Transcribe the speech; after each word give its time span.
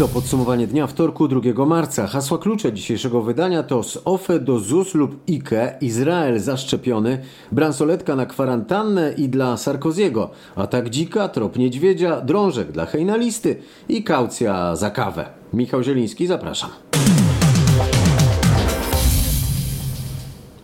To 0.00 0.08
podsumowanie 0.08 0.66
dnia 0.66 0.86
wtorku 0.86 1.28
2 1.28 1.66
marca. 1.66 2.06
Hasła 2.06 2.38
klucze 2.38 2.72
dzisiejszego 2.72 3.22
wydania 3.22 3.62
to 3.62 3.82
z 3.82 3.98
OFE 4.04 4.38
do 4.38 4.58
ZUS 4.58 4.94
lub 4.94 5.16
IKE, 5.28 5.78
Izrael 5.80 6.40
zaszczepiony, 6.40 7.18
bransoletka 7.52 8.16
na 8.16 8.26
kwarantannę 8.26 9.14
i 9.16 9.28
dla 9.28 9.56
Sarkoziego, 9.56 10.30
atak 10.56 10.90
dzika, 10.90 11.28
trop 11.28 11.58
niedźwiedzia, 11.58 12.20
drążek 12.20 12.72
dla 12.72 12.86
hejnalisty 12.86 13.56
i 13.88 14.04
kaucja 14.04 14.76
za 14.76 14.90
kawę. 14.90 15.26
Michał 15.52 15.82
Zieliński, 15.82 16.26
zapraszam. 16.26 16.70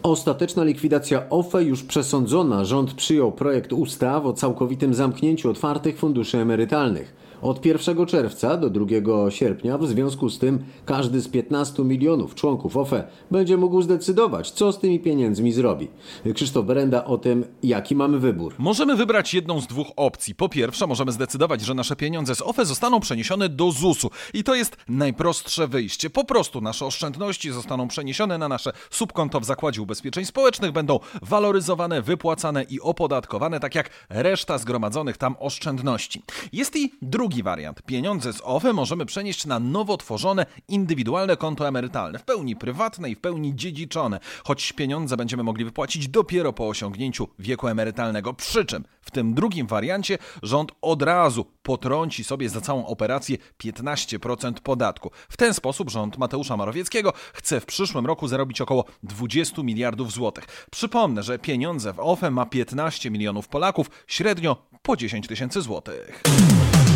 Ostateczna 0.03 0.65
likwidacja 0.65 1.31
OFE 1.31 1.65
już 1.65 1.83
przesądzona. 1.83 2.65
Rząd 2.65 2.95
przyjął 2.95 3.33
projekt 3.33 3.73
ustaw 3.73 4.27
o 4.27 4.33
całkowitym 4.33 4.95
zamknięciu 4.95 5.51
otwartych 5.51 5.99
funduszy 5.99 6.39
emerytalnych. 6.39 7.26
Od 7.43 7.67
1 7.67 8.07
czerwca 8.07 8.57
do 8.57 8.71
2 8.71 9.31
sierpnia 9.31 9.79
w 9.79 9.87
związku 9.87 10.31
z 10.31 10.39
tym 10.39 10.65
każdy 10.85 11.21
z 11.21 11.29
15 11.29 11.85
milionów 11.85 12.35
członków 12.35 12.77
OFE 12.77 13.05
będzie 13.31 13.57
mógł 13.57 13.83
zdecydować, 13.83 14.51
co 14.51 14.73
z 14.73 14.79
tymi 14.79 15.01
pieniędzmi 15.01 15.53
zrobi. 15.53 15.89
Krzysztof 16.35 16.67
Berenda 16.67 17.05
o 17.05 17.19
tym, 17.19 17.45
jaki 17.63 17.97
mamy 17.97 18.19
wybór. 18.19 18.55
Możemy 18.59 18.97
wybrać 18.97 19.35
jedną 19.35 19.61
z 19.61 19.67
dwóch 19.67 19.89
opcji. 19.97 20.35
Po 20.35 20.49
pierwsze, 20.49 20.87
możemy 20.87 21.13
zdecydować, 21.13 21.61
że 21.61 21.75
nasze 21.75 21.97
pieniądze 21.97 22.35
z 22.35 22.43
OFE 22.43 22.67
zostaną 22.67 23.01
przeniesione 23.01 23.49
do 23.49 23.71
ZUS-u. 23.71 24.11
I 24.35 24.45
to 24.45 24.55
jest 24.55 24.77
najprostsze 24.89 25.69
wyjście. 25.69 26.11
Po 26.11 26.25
prostu 26.25 26.61
nasze 26.61 26.87
oszczędności 26.87 27.53
zostaną 27.53 27.89
przeniesione 27.89 28.39
na 28.39 28.49
nasze 28.49 28.73
subkonto 28.91 29.41
w 29.41 29.45
Zakładzie 29.45 29.83
Ubezpieczeń 29.83 30.25
Społecznych, 30.25 30.73
będą 30.73 31.01
waloryzowane, 31.23 32.03
wypłacane 32.03 32.63
i 32.63 32.81
opodatkowane, 32.81 33.61
tak 33.61 33.75
jak 33.75 33.91
reszta 34.09 34.59
zgromadzonych 34.59 35.17
tam 35.17 35.37
oszczędności. 35.41 36.23
Jest 36.53 36.77
i 36.77 36.93
drugi 37.03 37.26
Drugi 37.27 37.43
wariant. 37.43 37.83
Pieniądze 37.83 38.33
z 38.33 38.41
OFE 38.45 38.73
możemy 38.73 39.07
przenieść 39.07 39.47
na 39.47 39.61
nowo 39.61 39.97
tworzone 39.97 40.47
indywidualne 40.69 41.37
konto 41.37 41.69
emerytalne, 41.69 42.19
w 42.19 42.23
pełni 42.23 42.57
prywatne 42.57 43.11
i 43.11 43.15
w 43.15 43.21
pełni 43.21 43.57
dziedziczone, 43.57 44.21
choć 44.45 44.73
pieniądze 44.73 45.17
będziemy 45.17 45.43
mogli 45.43 45.65
wypłacić 45.65 46.09
dopiero 46.09 46.53
po 46.53 46.69
osiągnięciu 46.69 47.29
wieku 47.39 47.69
emerytalnego. 47.69 48.35
Przy 48.35 48.65
czym 48.65 48.85
w 49.01 49.11
tym 49.11 49.35
drugim 49.35 49.67
wariancie 49.67 50.19
rząd 50.43 50.73
od 50.83 51.03
razu 51.03 51.47
potrąci 51.63 52.25
sobie 52.25 52.49
za 52.49 52.61
całą 52.61 52.87
operację 52.87 53.37
15% 53.65 54.53
podatku. 54.53 55.11
W 55.29 55.37
ten 55.37 55.55
sposób 55.55 55.91
rząd 55.91 56.19
Mateusza 56.19 56.57
Morawieckiego 56.57 57.13
chce 57.35 57.61
w 57.61 57.67
przyszłym 57.67 58.07
roku 58.07 58.29
zarobić 58.29 58.61
około 58.61 58.85
20 59.03 59.63
miliardów 59.63 60.13
złotych. 60.13 60.67
Przypomnę, 60.71 61.23
że 61.23 61.39
pieniądze 61.39 61.93
w 61.93 62.01
OFE 62.01 62.31
ma 62.31 62.47
15 62.47 63.11
milionów 63.11 63.49
Polaków, 63.49 63.91
średnio 64.07 64.57
po 64.83 64.97
10 64.97 65.27
tysięcy 65.27 65.63
złotych. 65.63 66.23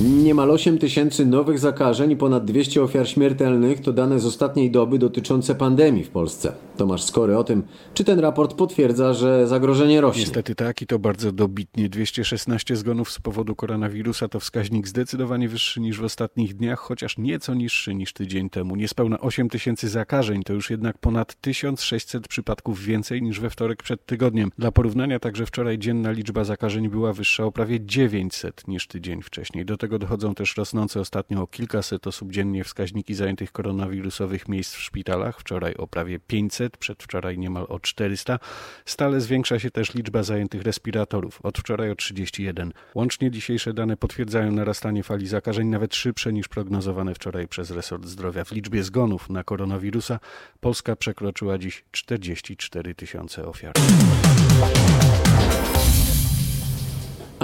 Niemal 0.00 0.50
8 0.50 0.78
tysięcy 0.78 1.26
nowych 1.26 1.58
zakażeń 1.58 2.10
i 2.10 2.16
ponad 2.16 2.44
200 2.44 2.82
ofiar 2.82 3.08
śmiertelnych 3.08 3.80
to 3.80 3.92
dane 3.92 4.20
z 4.20 4.26
ostatniej 4.26 4.70
doby 4.70 4.98
dotyczące 4.98 5.54
pandemii 5.54 6.04
w 6.04 6.10
Polsce. 6.10 6.52
Tomasz 6.76 7.02
Skory 7.02 7.38
o 7.38 7.44
tym, 7.44 7.62
czy 7.94 8.04
ten 8.04 8.18
raport 8.18 8.54
potwierdza, 8.54 9.14
że 9.14 9.46
zagrożenie 9.46 10.00
rośnie. 10.00 10.22
Niestety 10.22 10.54
tak 10.54 10.82
i 10.82 10.86
to 10.86 10.98
bardzo 10.98 11.32
dobitnie. 11.32 11.88
216 11.88 12.76
zgonów 12.76 13.12
z 13.12 13.18
powodu 13.18 13.56
koronawirusa 13.56 14.28
to 14.28 14.40
wskaźnik 14.40 14.88
zdecydowanie 14.88 15.48
wyższy 15.48 15.80
niż 15.80 16.00
w 16.00 16.04
ostatnich 16.04 16.54
dniach, 16.54 16.78
chociaż 16.78 17.18
nieco 17.18 17.54
niższy 17.54 17.94
niż 17.94 18.12
tydzień 18.12 18.50
temu. 18.50 18.76
Niespełna 18.76 19.20
8 19.20 19.48
tysięcy 19.48 19.88
zakażeń 19.88 20.42
to 20.42 20.52
już 20.52 20.70
jednak 20.70 20.98
ponad 20.98 21.34
1600 21.40 22.28
przypadków 22.28 22.80
więcej 22.80 23.22
niż 23.22 23.40
we 23.40 23.50
wtorek 23.50 23.82
przed 23.82 24.06
tygodniem. 24.06 24.50
Dla 24.58 24.72
porównania 24.72 25.18
także 25.18 25.46
wczoraj 25.46 25.78
dzienna 25.78 26.10
liczba 26.10 26.44
zakażeń 26.44 26.88
była 26.88 27.12
wyższa 27.12 27.44
o 27.44 27.52
prawie 27.52 27.86
900 27.86 28.68
niż 28.68 28.86
tydzień 28.86 29.22
wcześniej. 29.22 29.64
Do 29.64 29.76
tego 29.84 29.98
dochodzą 29.98 30.34
też 30.34 30.56
rosnące 30.56 31.00
ostatnio 31.00 31.42
o 31.42 31.46
kilkaset 31.46 32.06
osób 32.06 32.32
dziennie 32.32 32.64
wskaźniki 32.64 33.14
zajętych 33.14 33.52
koronawirusowych 33.52 34.48
miejsc 34.48 34.74
w 34.74 34.80
szpitalach. 34.80 35.40
Wczoraj 35.40 35.74
o 35.74 35.86
prawie 35.86 36.18
500, 36.18 36.76
przedwczoraj 36.76 37.38
niemal 37.38 37.66
o 37.68 37.80
400. 37.80 38.38
Stale 38.84 39.20
zwiększa 39.20 39.58
się 39.58 39.70
też 39.70 39.94
liczba 39.94 40.22
zajętych 40.22 40.62
respiratorów. 40.62 41.40
Od 41.42 41.58
wczoraj 41.58 41.90
o 41.90 41.94
31. 41.94 42.72
Łącznie 42.94 43.30
dzisiejsze 43.30 43.74
dane 43.74 43.96
potwierdzają 43.96 44.52
narastanie 44.52 45.02
fali 45.02 45.26
zakażeń 45.26 45.68
nawet 45.68 45.94
szybsze 45.94 46.32
niż 46.32 46.48
prognozowane 46.48 47.14
wczoraj 47.14 47.48
przez 47.48 47.70
resort 47.70 48.06
zdrowia. 48.06 48.44
W 48.44 48.52
liczbie 48.52 48.82
zgonów 48.82 49.30
na 49.30 49.44
koronawirusa 49.44 50.20
Polska 50.60 50.96
przekroczyła 50.96 51.58
dziś 51.58 51.84
44 51.92 52.94
tysiące 52.94 53.46
ofiar. 53.46 53.72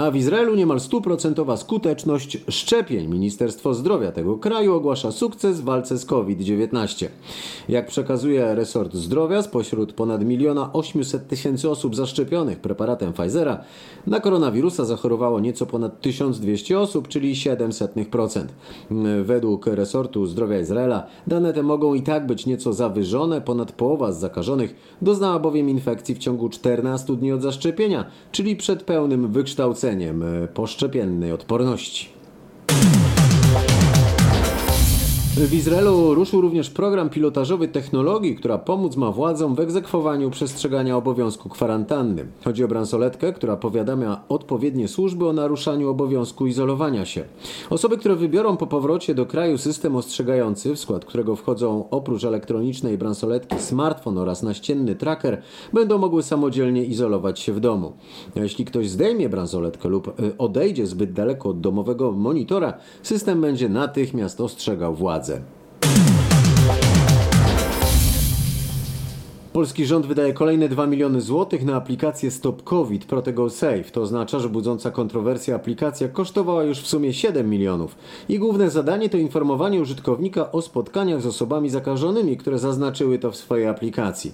A 0.01 0.11
w 0.11 0.15
Izraelu 0.15 0.55
niemal 0.55 0.79
stuprocentowa 0.79 1.57
skuteczność 1.57 2.37
szczepień. 2.49 3.07
Ministerstwo 3.07 3.73
Zdrowia 3.73 4.11
tego 4.11 4.37
kraju 4.37 4.75
ogłasza 4.75 5.11
sukces 5.11 5.61
w 5.61 5.63
walce 5.63 5.97
z 5.97 6.05
COVID-19. 6.05 7.07
Jak 7.69 7.87
przekazuje 7.87 8.55
resort 8.55 8.93
zdrowia, 8.93 9.41
spośród 9.41 9.93
ponad 9.93 10.25
miliona 10.25 10.73
800 10.73 11.27
tysięcy 11.27 11.69
osób 11.69 11.95
zaszczepionych 11.95 12.59
preparatem 12.59 13.13
Pfizera, 13.13 13.63
na 14.07 14.19
koronawirusa 14.19 14.85
zachorowało 14.85 15.39
nieco 15.39 15.65
ponad 15.65 16.01
1200 16.01 16.79
osób, 16.79 17.07
czyli 17.07 17.33
0,07%. 17.33 18.45
Według 19.23 19.67
resortu 19.67 20.25
zdrowia 20.25 20.59
Izraela 20.59 21.07
dane 21.27 21.53
te 21.53 21.63
mogą 21.63 21.93
i 21.93 22.01
tak 22.01 22.27
być 22.27 22.45
nieco 22.45 22.73
zawyżone. 22.73 23.41
Ponad 23.41 23.71
połowa 23.71 24.11
z 24.11 24.19
zakażonych 24.19 24.75
doznała 25.01 25.39
bowiem 25.39 25.69
infekcji 25.69 26.15
w 26.15 26.19
ciągu 26.19 26.49
14 26.49 27.15
dni 27.15 27.31
od 27.31 27.41
zaszczepienia, 27.41 28.05
czyli 28.31 28.55
przed 28.55 28.83
pełnym 28.83 29.31
wykształceniem 29.31 29.90
E, 29.91 30.47
poszczepiennej 30.47 31.31
odporności. 31.31 32.20
W 35.35 35.53
Izraelu 35.53 36.13
ruszył 36.13 36.41
również 36.41 36.69
program 36.69 37.09
pilotażowy 37.09 37.67
technologii, 37.67 38.35
która 38.35 38.57
pomóc 38.57 38.95
ma 38.95 39.11
władzom 39.11 39.55
w 39.55 39.59
egzekwowaniu 39.59 40.29
przestrzegania 40.29 40.97
obowiązku 40.97 41.49
kwarantanny. 41.49 42.25
Chodzi 42.43 42.63
o 42.63 42.67
bransoletkę, 42.67 43.33
która 43.33 43.57
powiadamia 43.57 44.21
odpowiednie 44.29 44.87
służby 44.87 45.27
o 45.27 45.33
naruszaniu 45.33 45.89
obowiązku 45.89 46.47
izolowania 46.47 47.05
się. 47.05 47.23
Osoby, 47.69 47.97
które 47.97 48.15
wybiorą 48.15 48.57
po 48.57 48.67
powrocie 48.67 49.15
do 49.15 49.25
kraju 49.25 49.57
system 49.57 49.95
ostrzegający, 49.95 50.75
w 50.75 50.79
skład 50.79 51.05
którego 51.05 51.35
wchodzą 51.35 51.89
oprócz 51.89 52.23
elektronicznej 52.23 52.97
bransoletki 52.97 53.59
smartfon 53.59 54.17
oraz 54.17 54.43
naścienny 54.43 54.95
tracker, 54.95 55.41
będą 55.73 55.97
mogły 55.97 56.23
samodzielnie 56.23 56.85
izolować 56.85 57.39
się 57.39 57.53
w 57.53 57.59
domu. 57.59 57.93
Jeśli 58.35 58.65
ktoś 58.65 58.89
zdejmie 58.89 59.29
bransoletkę 59.29 59.89
lub 59.89 60.19
y, 60.19 60.37
odejdzie 60.37 60.87
zbyt 60.87 61.13
daleko 61.13 61.49
od 61.49 61.61
domowego 61.61 62.11
monitora, 62.11 62.73
system 63.03 63.41
będzie 63.41 63.69
natychmiast 63.69 64.41
ostrzegał 64.41 64.95
władzę. 65.21 65.41
Polski 69.53 69.85
rząd 69.85 70.05
wydaje 70.05 70.33
kolejne 70.33 70.69
2 70.69 70.87
miliony 70.87 71.21
złotych 71.21 71.65
na 71.65 71.75
aplikację 71.75 72.31
Stop 72.31 72.63
COVID 72.63 73.05
Protego 73.05 73.49
Safe. 73.49 73.83
To 73.83 74.01
oznacza, 74.01 74.39
że 74.39 74.49
budząca 74.49 74.91
kontrowersję 74.91 75.55
aplikacja 75.55 76.07
kosztowała 76.07 76.63
już 76.63 76.79
w 76.79 76.87
sumie 76.87 77.13
7 77.13 77.49
milionów. 77.49 77.95
I 78.29 78.39
główne 78.39 78.69
zadanie 78.69 79.09
to 79.09 79.17
informowanie 79.17 79.81
użytkownika 79.81 80.51
o 80.51 80.61
spotkaniach 80.61 81.21
z 81.21 81.25
osobami 81.25 81.69
zakażonymi, 81.69 82.37
które 82.37 82.59
zaznaczyły 82.59 83.19
to 83.19 83.31
w 83.31 83.35
swojej 83.35 83.67
aplikacji. 83.67 84.31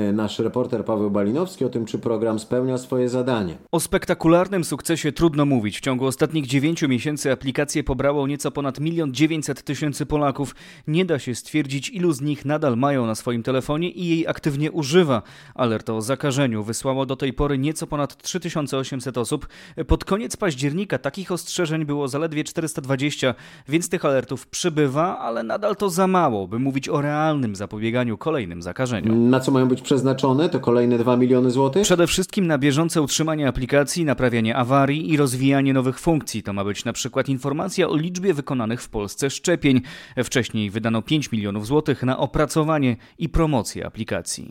E, 0.00 0.12
nasz 0.12 0.38
reporter 0.38 0.84
Paweł 0.84 1.10
Balinowski 1.10 1.64
o 1.64 1.68
tym, 1.68 1.84
czy 1.84 1.98
program 1.98 2.38
spełnia 2.38 2.78
swoje 2.78 3.08
zadanie. 3.08 3.56
O 3.72 3.80
spektakularnym 3.80 4.64
sukcesie 4.64 5.12
trudno 5.12 5.46
mówić. 5.46 5.78
W 5.78 5.80
ciągu 5.80 6.06
ostatnich 6.06 6.46
9 6.46 6.82
miesięcy 6.82 7.32
aplikację 7.32 7.84
pobrało 7.84 8.26
nieco 8.26 8.50
ponad 8.50 8.80
1 8.80 9.14
900 9.14 9.62
tysięcy 9.62 10.06
Polaków. 10.06 10.54
Nie 10.86 11.04
da 11.04 11.18
się 11.18 11.34
stwierdzić, 11.34 11.90
ilu 11.90 12.12
z 12.12 12.20
nich 12.20 12.44
nadal 12.44 12.76
mają 12.76 13.06
na 13.06 13.14
swoim 13.14 13.42
telefonie 13.42 13.90
i 13.90 14.08
jej 14.08 14.26
aktywnie 14.26 14.72
używa. 14.72 15.22
Alert 15.54 15.90
o 15.90 16.02
zakażeniu 16.02 16.64
wysłało 16.64 17.06
do 17.06 17.16
tej 17.16 17.32
pory 17.32 17.58
nieco 17.58 17.86
ponad 17.86 18.22
3800 18.22 19.18
osób. 19.18 19.48
Pod 19.86 20.04
koniec 20.04 20.36
października 20.36 20.98
takich 20.98 21.32
ostrzeżeń 21.32 21.84
było 21.84 22.08
zaledwie 22.08 22.44
420, 22.44 23.34
więc 23.68 23.88
tych 23.88 24.04
alertów 24.04 24.46
przybywa, 24.46 25.18
ale 25.18 25.42
nadal 25.42 25.76
to 25.76 25.90
za 25.90 26.06
mało, 26.06 26.48
by 26.48 26.58
mówić 26.58 26.88
o 26.88 27.00
realnym 27.00 27.56
zapobieganiu 27.56 28.18
kolejnym 28.18 28.62
zakażeniom. 28.62 29.30
Na 29.30 29.40
co 29.40 29.50
mają 29.50 29.68
być 29.68 29.82
przeznaczone 29.86 30.48
te 30.48 30.60
kolejne 30.60 30.98
2 30.98 31.16
miliony 31.16 31.50
złotych? 31.50 31.82
Przede 31.82 32.06
wszystkim 32.06 32.46
na 32.46 32.58
bieżące 32.58 33.02
utrzymanie 33.02 33.48
aplikacji, 33.48 34.04
naprawianie 34.04 34.56
awarii 34.56 35.12
i 35.12 35.16
rozwijanie 35.16 35.72
nowych 35.72 35.98
funkcji. 35.98 36.42
To 36.42 36.52
ma 36.52 36.64
być 36.64 36.84
na 36.84 36.92
przykład 36.92 37.28
informacja 37.28 37.88
o 37.88 37.96
liczbie 37.96 38.34
wykonanych 38.34 38.82
w 38.82 38.88
Polsce 38.88 39.30
szczepień. 39.30 39.80
Wcześniej 40.24 40.70
wydano 40.70 41.02
5 41.02 41.32
milionów 41.32 41.66
złotych 41.66 42.02
na 42.02 42.18
opracowanie 42.18 42.96
i 43.18 43.28
promocję 43.28 43.86
aplikacji. 43.86 44.48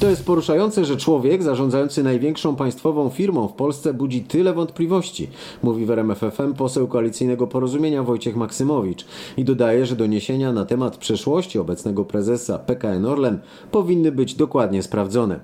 To 0.00 0.10
jest 0.10 0.26
poruszające, 0.26 0.84
że 0.84 0.96
człowiek 0.96 1.42
zarządzający 1.42 2.02
największą 2.02 2.56
państwową 2.56 3.10
firmą 3.10 3.48
w 3.48 3.52
Polsce 3.52 3.94
budzi 3.94 4.22
tyle 4.22 4.52
wątpliwości, 4.52 5.28
mówi 5.62 5.86
w 5.86 5.90
RMFFM 5.90 6.54
poseł 6.54 6.88
koalicyjnego 6.88 7.46
porozumienia 7.46 8.02
Wojciech 8.02 8.36
Maksymowicz 8.36 9.06
i 9.36 9.44
dodaje, 9.44 9.86
że 9.86 9.96
doniesienia 9.96 10.52
na 10.52 10.64
temat 10.64 10.96
przeszłości 10.96 11.58
obecnego 11.58 12.04
prezesa 12.04 12.58
PKN 12.58 13.06
Orlen 13.06 13.38
powinny 13.70 14.12
być 14.12 14.34
dokładnie 14.34 14.82
sprawdzone. 14.82 15.40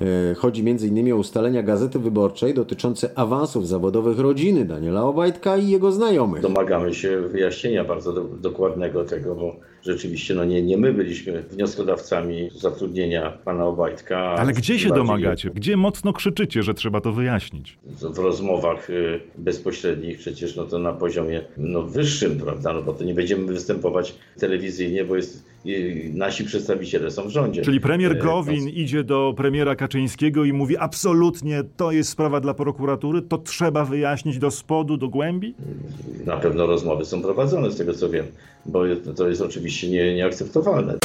E, 0.00 0.34
chodzi 0.34 0.60
m.in. 0.60 1.12
o 1.12 1.16
ustalenia 1.16 1.62
Gazety 1.62 1.98
Wyborczej 1.98 2.54
dotyczące 2.54 3.18
awansów 3.18 3.68
zawodowych 3.68 4.18
rodziny 4.18 4.64
Daniela 4.64 5.04
Obajtka 5.04 5.56
i 5.56 5.68
jego 5.68 5.92
znajomych. 5.92 6.42
Domagamy 6.42 6.94
się 6.94 7.20
wyjaśnienia 7.20 7.84
bardzo 7.84 8.12
do, 8.12 8.24
dokładnego 8.24 9.04
tego, 9.04 9.34
bo 9.34 9.73
rzeczywiście 9.84 10.34
no 10.34 10.44
nie, 10.44 10.62
nie 10.62 10.76
my 10.76 10.92
byliśmy 10.92 11.42
wnioskodawcami 11.42 12.50
zatrudnienia 12.54 13.30
pana 13.30 13.66
Obajtka. 13.66 14.18
Ale 14.18 14.52
gdzie 14.52 14.78
się 14.78 14.88
domagacie? 14.88 15.50
Gdzie 15.50 15.76
mocno 15.76 16.12
krzyczycie, 16.12 16.62
że 16.62 16.74
trzeba 16.74 17.00
to 17.00 17.12
wyjaśnić? 17.12 17.78
W 17.86 18.18
rozmowach 18.18 18.90
y, 18.90 19.20
bezpośrednich 19.38 20.18
przecież 20.18 20.56
no 20.56 20.64
to 20.64 20.78
na 20.78 20.92
poziomie 20.92 21.44
no 21.56 21.82
wyższym, 21.82 22.38
prawda? 22.38 22.72
No 22.72 22.82
bo 22.82 22.92
to 22.92 23.04
nie 23.04 23.14
będziemy 23.14 23.46
występować 23.46 24.14
telewizyjnie, 24.38 25.04
bo 25.04 25.16
jest, 25.16 25.44
nasi 26.14 26.44
przedstawiciele 26.44 27.10
są 27.10 27.28
w 27.28 27.30
rządzie. 27.30 27.62
Czyli 27.62 27.80
premier 27.80 28.12
Y, 28.12 28.14
Gowin 28.14 28.68
idzie 28.68 29.04
do 29.04 29.34
premiera 29.36 29.76
Kaczyńskiego 29.76 30.44
i 30.44 30.52
mówi 30.52 30.76
absolutnie 30.76 31.62
to 31.76 31.92
jest 31.92 32.10
sprawa 32.10 32.40
dla 32.40 32.54
prokuratury, 32.54 33.22
to 33.22 33.38
trzeba 33.38 33.84
wyjaśnić 33.84 34.38
do 34.38 34.50
spodu, 34.50 34.96
do 34.96 35.08
głębi? 35.08 35.54
Na 36.26 36.36
pewno 36.36 36.66
rozmowy 36.66 37.04
są 37.04 37.22
prowadzone 37.22 37.70
z 37.70 37.76
tego 37.76 37.94
co 37.94 38.10
wiem, 38.10 38.26
bo 38.66 38.82
to 39.16 39.28
jest 39.28 39.40
oczywiście 39.40 39.90
nie, 39.90 40.14
nieakceptowalne. 40.14 40.98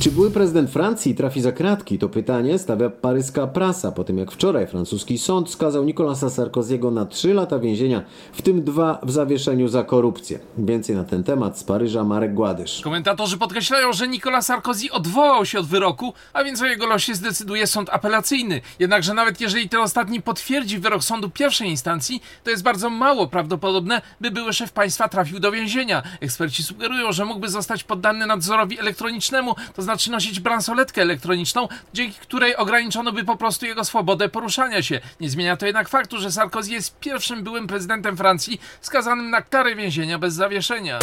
Czy 0.00 0.10
były 0.10 0.30
prezydent 0.30 0.70
Francji 0.70 1.14
trafi 1.14 1.40
za 1.40 1.52
kratki? 1.52 1.98
To 1.98 2.08
pytanie 2.08 2.58
stawia 2.58 2.90
paryska 2.90 3.46
prasa 3.46 3.92
po 3.92 4.04
tym 4.04 4.18
jak 4.18 4.32
wczoraj 4.32 4.66
francuski 4.66 5.18
sąd 5.18 5.50
skazał 5.50 5.84
Nicolasa 5.84 6.30
Sarkoziego 6.30 6.90
na 6.90 7.06
3 7.06 7.34
lata 7.34 7.58
więzienia, 7.58 8.02
w 8.32 8.42
tym 8.42 8.64
dwa 8.64 8.98
w 9.02 9.10
zawieszeniu 9.10 9.68
za 9.68 9.84
korupcję. 9.84 10.38
Więcej 10.58 10.96
na 10.96 11.04
ten 11.04 11.24
temat 11.24 11.58
z 11.58 11.64
Paryża 11.64 12.04
Marek 12.04 12.34
Gładysz. 12.34 12.80
Komentatorzy 12.80 13.38
podkreślają, 13.38 13.92
że 13.92 14.08
Nicolas 14.08 14.46
Sarkozy 14.46 14.92
odwołał 14.92 15.46
się 15.46 15.58
od 15.58 15.66
wyroku, 15.66 16.12
a 16.32 16.44
więc 16.44 16.62
o 16.62 16.66
jego 16.66 16.86
losie 16.86 17.14
zdecyduje 17.14 17.66
sąd 17.66 17.90
apelacyjny. 17.90 18.60
Jednakże 18.78 19.14
nawet 19.14 19.40
jeżeli 19.40 19.68
ten 19.68 19.80
ostatni 19.80 20.22
potwierdzi 20.22 20.78
wyrok 20.78 21.04
sądu 21.04 21.30
pierwszej 21.30 21.68
instancji, 21.68 22.22
to 22.44 22.50
jest 22.50 22.62
bardzo 22.62 22.90
mało 22.90 23.26
prawdopodobne, 23.26 24.02
by 24.20 24.30
były 24.30 24.52
szef 24.52 24.72
państwa 24.72 25.08
trafił 25.08 25.40
do 25.40 25.52
więzienia. 25.52 26.02
Eksperci 26.20 26.62
sugerują, 26.62 27.12
że 27.12 27.24
mógłby 27.24 27.48
zostać 27.48 27.84
poddany 27.84 28.26
nadzorowi 28.26 28.78
elektronicznemu, 28.78 29.54
to 29.74 29.82
znaczy 29.86 30.10
nosić 30.10 30.40
bransoletkę 30.40 31.02
elektroniczną, 31.02 31.68
dzięki 31.94 32.18
której 32.20 32.56
ograniczono 32.56 33.12
by 33.12 33.24
po 33.24 33.36
prostu 33.36 33.66
jego 33.66 33.84
swobodę 33.84 34.28
poruszania 34.28 34.82
się. 34.82 35.00
Nie 35.20 35.30
zmienia 35.30 35.56
to 35.56 35.66
jednak 35.66 35.88
faktu, 35.88 36.18
że 36.18 36.32
Sarkozy 36.32 36.72
jest 36.72 36.98
pierwszym 36.98 37.42
byłym 37.42 37.66
prezydentem 37.66 38.16
Francji 38.16 38.60
skazanym 38.80 39.30
na 39.30 39.42
karę 39.42 39.74
więzienia 39.74 40.18
bez 40.18 40.34
zawieszenia. 40.34 40.98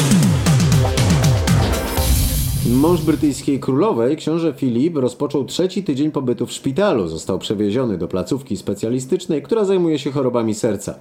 Mąż 2.70 3.02
brytyjskiej 3.02 3.60
królowej, 3.60 4.18
książę 4.18 4.54
Filip, 4.58 4.98
rozpoczął 4.98 5.46
trzeci 5.46 5.84
tydzień 5.84 6.12
pobytu 6.12 6.46
w 6.46 6.52
szpitalu. 6.52 7.08
Został 7.08 7.40
przewieziony 7.40 7.98
do 7.98 8.08
placówki 8.08 8.58
specjalistycznej, 8.58 9.42
która 9.42 9.66
zajmuje 9.66 10.00
się 10.00 10.12
chorobami 10.12 10.56
serca. 10.56 11.00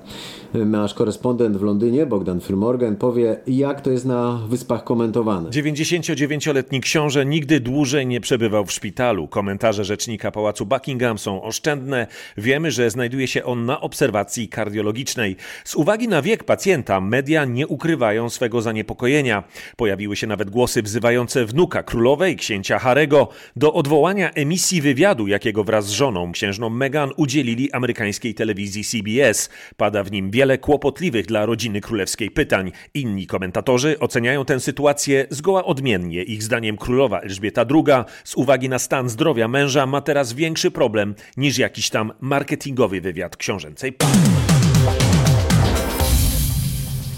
Nasz 0.54 0.94
korespondent 0.94 1.56
w 1.56 1.62
Londynie, 1.62 2.06
Bogdan 2.06 2.40
Filmorgan, 2.40 2.96
powie, 2.96 3.36
jak 3.46 3.80
to 3.80 3.90
jest 3.90 4.04
na 4.04 4.40
wyspach 4.48 4.84
komentowane. 4.84 5.50
99-letni 5.50 6.80
książę 6.80 7.26
nigdy 7.26 7.60
dłużej 7.60 8.06
nie 8.06 8.20
przebywał 8.20 8.64
w 8.64 8.72
szpitalu. 8.72 9.28
Komentarze 9.28 9.84
rzecznika 9.84 10.30
pałacu 10.30 10.66
Buckingham 10.66 11.18
są 11.18 11.42
oszczędne. 11.42 12.06
Wiemy, 12.36 12.70
że 12.70 12.90
znajduje 12.90 13.28
się 13.28 13.44
on 13.44 13.64
na 13.64 13.80
obserwacji 13.80 14.48
kardiologicznej. 14.48 15.36
Z 15.64 15.74
uwagi 15.74 16.08
na 16.08 16.22
wiek 16.22 16.44
pacjenta, 16.44 17.00
media 17.00 17.44
nie 17.44 17.66
ukrywają 17.66 18.30
swego 18.30 18.62
zaniepokojenia. 18.62 19.44
Pojawiły 19.76 20.16
się 20.16 20.26
nawet 20.26 20.50
głosy 20.50 20.82
wzywające 20.82 21.51
wnuka 21.52 21.82
królowej, 21.82 22.36
księcia 22.36 22.78
Harego, 22.78 23.28
do 23.56 23.72
odwołania 23.72 24.30
emisji 24.30 24.80
wywiadu, 24.80 25.26
jakiego 25.26 25.64
wraz 25.64 25.86
z 25.86 25.90
żoną, 25.90 26.32
księżną 26.32 26.70
Meghan, 26.70 27.10
udzielili 27.16 27.72
amerykańskiej 27.72 28.34
telewizji 28.34 28.84
CBS. 28.84 29.50
Pada 29.76 30.04
w 30.04 30.12
nim 30.12 30.30
wiele 30.30 30.58
kłopotliwych 30.58 31.26
dla 31.26 31.46
rodziny 31.46 31.80
królewskiej 31.80 32.30
pytań. 32.30 32.72
Inni 32.94 33.26
komentatorzy 33.26 33.98
oceniają 33.98 34.44
tę 34.44 34.60
sytuację 34.60 35.26
zgoła 35.30 35.64
odmiennie. 35.64 36.22
Ich 36.22 36.42
zdaniem 36.42 36.76
królowa 36.76 37.20
Elżbieta 37.20 37.64
II 37.70 38.04
z 38.24 38.34
uwagi 38.34 38.68
na 38.68 38.78
stan 38.78 39.08
zdrowia 39.08 39.48
męża 39.48 39.86
ma 39.86 40.00
teraz 40.00 40.32
większy 40.32 40.70
problem 40.70 41.14
niż 41.36 41.58
jakiś 41.58 41.90
tam 41.90 42.12
marketingowy 42.20 43.00
wywiad 43.00 43.36
książęcej. 43.36 43.92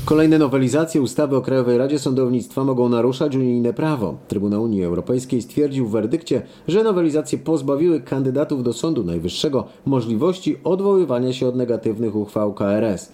Kolejne 0.05 0.39
nowelizacje 0.39 1.03
ustawy 1.03 1.37
o 1.37 1.41
Krajowej 1.41 1.79
Radzie 1.79 1.99
Sądownictwa 1.99 2.65
mogą 2.65 2.89
naruszać 2.89 3.37
unijne 3.37 3.73
prawo. 3.73 4.17
Trybunał 4.29 4.63
Unii 4.63 4.85
Europejskiej 4.85 5.43
stwierdził 5.43 5.87
w 5.87 5.91
werdykcie, 5.91 6.43
że 6.69 6.83
nowelizacje 6.83 7.39
pozbawiły 7.39 8.01
kandydatów 8.01 8.63
do 8.63 8.73
Sądu 8.73 9.05
Najwyższego 9.05 9.67
możliwości 9.87 10.57
odwoływania 10.65 11.33
się 11.33 11.47
od 11.47 11.57
negatywnych 11.57 12.17
uchwał 12.17 12.55
KRS. 12.55 13.13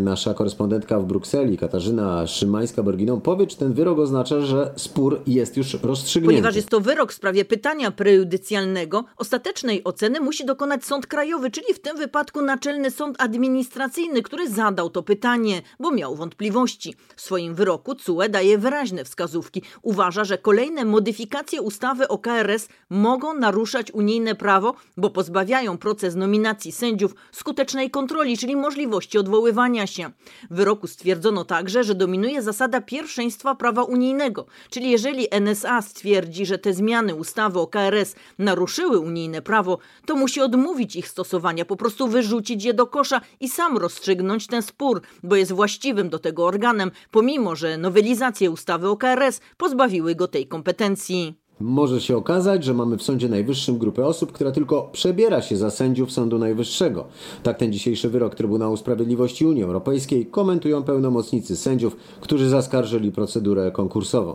Nasza 0.00 0.34
korespondentka 0.34 1.00
w 1.00 1.04
Brukseli, 1.04 1.58
Katarzyna 1.58 2.24
Szymańska-Berginą, 2.26 3.20
powie, 3.20 3.46
czy 3.46 3.56
ten 3.56 3.72
wyrok 3.72 3.98
oznacza, 3.98 4.40
że 4.40 4.72
spór 4.76 5.20
jest 5.26 5.56
już 5.56 5.74
rozstrzygnięty. 5.82 6.34
Ponieważ 6.34 6.56
jest 6.56 6.68
to 6.68 6.80
wyrok 6.80 7.12
w 7.12 7.14
sprawie 7.14 7.44
pytania 7.44 7.90
prejudycjalnego, 7.90 9.04
ostatecznej 9.16 9.84
oceny 9.84 10.20
musi 10.20 10.46
dokonać 10.46 10.84
sąd 10.84 11.06
krajowy, 11.06 11.50
czyli 11.50 11.74
w 11.74 11.80
tym 11.80 11.96
wypadku 11.96 12.42
Naczelny 12.42 12.90
Sąd 12.90 13.16
Administracyjny, 13.22 14.22
który 14.22 14.50
zadał 14.50 14.90
to 14.90 15.02
pytanie, 15.02 15.62
bo 15.80 15.90
miał 15.90 16.01
wątpliwości. 16.10 16.94
W 17.16 17.20
swoim 17.20 17.54
wyroku 17.54 17.94
CUE 17.94 18.28
daje 18.28 18.58
wyraźne 18.58 19.04
wskazówki. 19.04 19.62
Uważa, 19.82 20.24
że 20.24 20.38
kolejne 20.38 20.84
modyfikacje 20.84 21.62
ustawy 21.62 22.08
o 22.08 22.18
KRS 22.18 22.68
mogą 22.90 23.34
naruszać 23.34 23.92
unijne 23.92 24.34
prawo, 24.34 24.74
bo 24.96 25.10
pozbawiają 25.10 25.78
proces 25.78 26.14
nominacji 26.14 26.72
sędziów 26.72 27.14
skutecznej 27.32 27.90
kontroli, 27.90 28.38
czyli 28.38 28.56
możliwości 28.56 29.18
odwoływania 29.18 29.86
się. 29.86 30.10
W 30.50 30.54
wyroku 30.54 30.86
stwierdzono 30.86 31.44
także, 31.44 31.84
że 31.84 31.94
dominuje 31.94 32.42
zasada 32.42 32.80
pierwszeństwa 32.80 33.54
prawa 33.54 33.82
unijnego, 33.82 34.46
czyli 34.70 34.90
jeżeli 34.90 35.28
NSA 35.40 35.82
stwierdzi, 35.82 36.46
że 36.46 36.58
te 36.58 36.72
zmiany 36.72 37.14
ustawy 37.14 37.60
o 37.60 37.66
KRS 37.66 38.14
naruszyły 38.38 38.98
unijne 38.98 39.42
prawo, 39.42 39.78
to 40.06 40.16
musi 40.16 40.40
odmówić 40.40 40.96
ich 40.96 41.08
stosowania, 41.08 41.64
po 41.64 41.76
prostu 41.76 42.08
wyrzucić 42.08 42.64
je 42.64 42.74
do 42.74 42.86
kosza 42.86 43.20
i 43.40 43.48
sam 43.48 43.78
rozstrzygnąć 43.78 44.46
ten 44.46 44.62
spór, 44.62 45.02
bo 45.22 45.36
jest 45.36 45.52
właściwym 45.92 46.10
do 46.10 46.18
tego 46.18 46.46
organem, 46.46 46.90
pomimo 47.10 47.56
że 47.56 47.78
nowelizacje 47.78 48.50
ustawy 48.50 48.88
o 48.88 48.96
KRS 48.96 49.40
pozbawiły 49.56 50.14
go 50.14 50.28
tej 50.28 50.46
kompetencji. 50.46 51.34
Może 51.60 52.00
się 52.00 52.16
okazać, 52.16 52.64
że 52.64 52.74
mamy 52.74 52.96
w 52.96 53.02
Sądzie 53.02 53.28
Najwyższym 53.28 53.78
grupę 53.78 54.06
osób, 54.06 54.32
która 54.32 54.50
tylko 54.52 54.88
przebiera 54.92 55.42
się 55.42 55.56
za 55.56 55.70
sędziów 55.70 56.12
Sądu 56.12 56.38
Najwyższego. 56.38 57.06
Tak 57.42 57.58
ten 57.58 57.72
dzisiejszy 57.72 58.08
wyrok 58.08 58.34
Trybunału 58.34 58.76
Sprawiedliwości 58.76 59.46
Unii 59.46 59.62
Europejskiej 59.62 60.26
komentują 60.26 60.82
pełnomocnicy 60.82 61.56
sędziów, 61.56 61.96
którzy 62.20 62.48
zaskarżyli 62.48 63.12
procedurę 63.12 63.70
konkursową. 63.70 64.34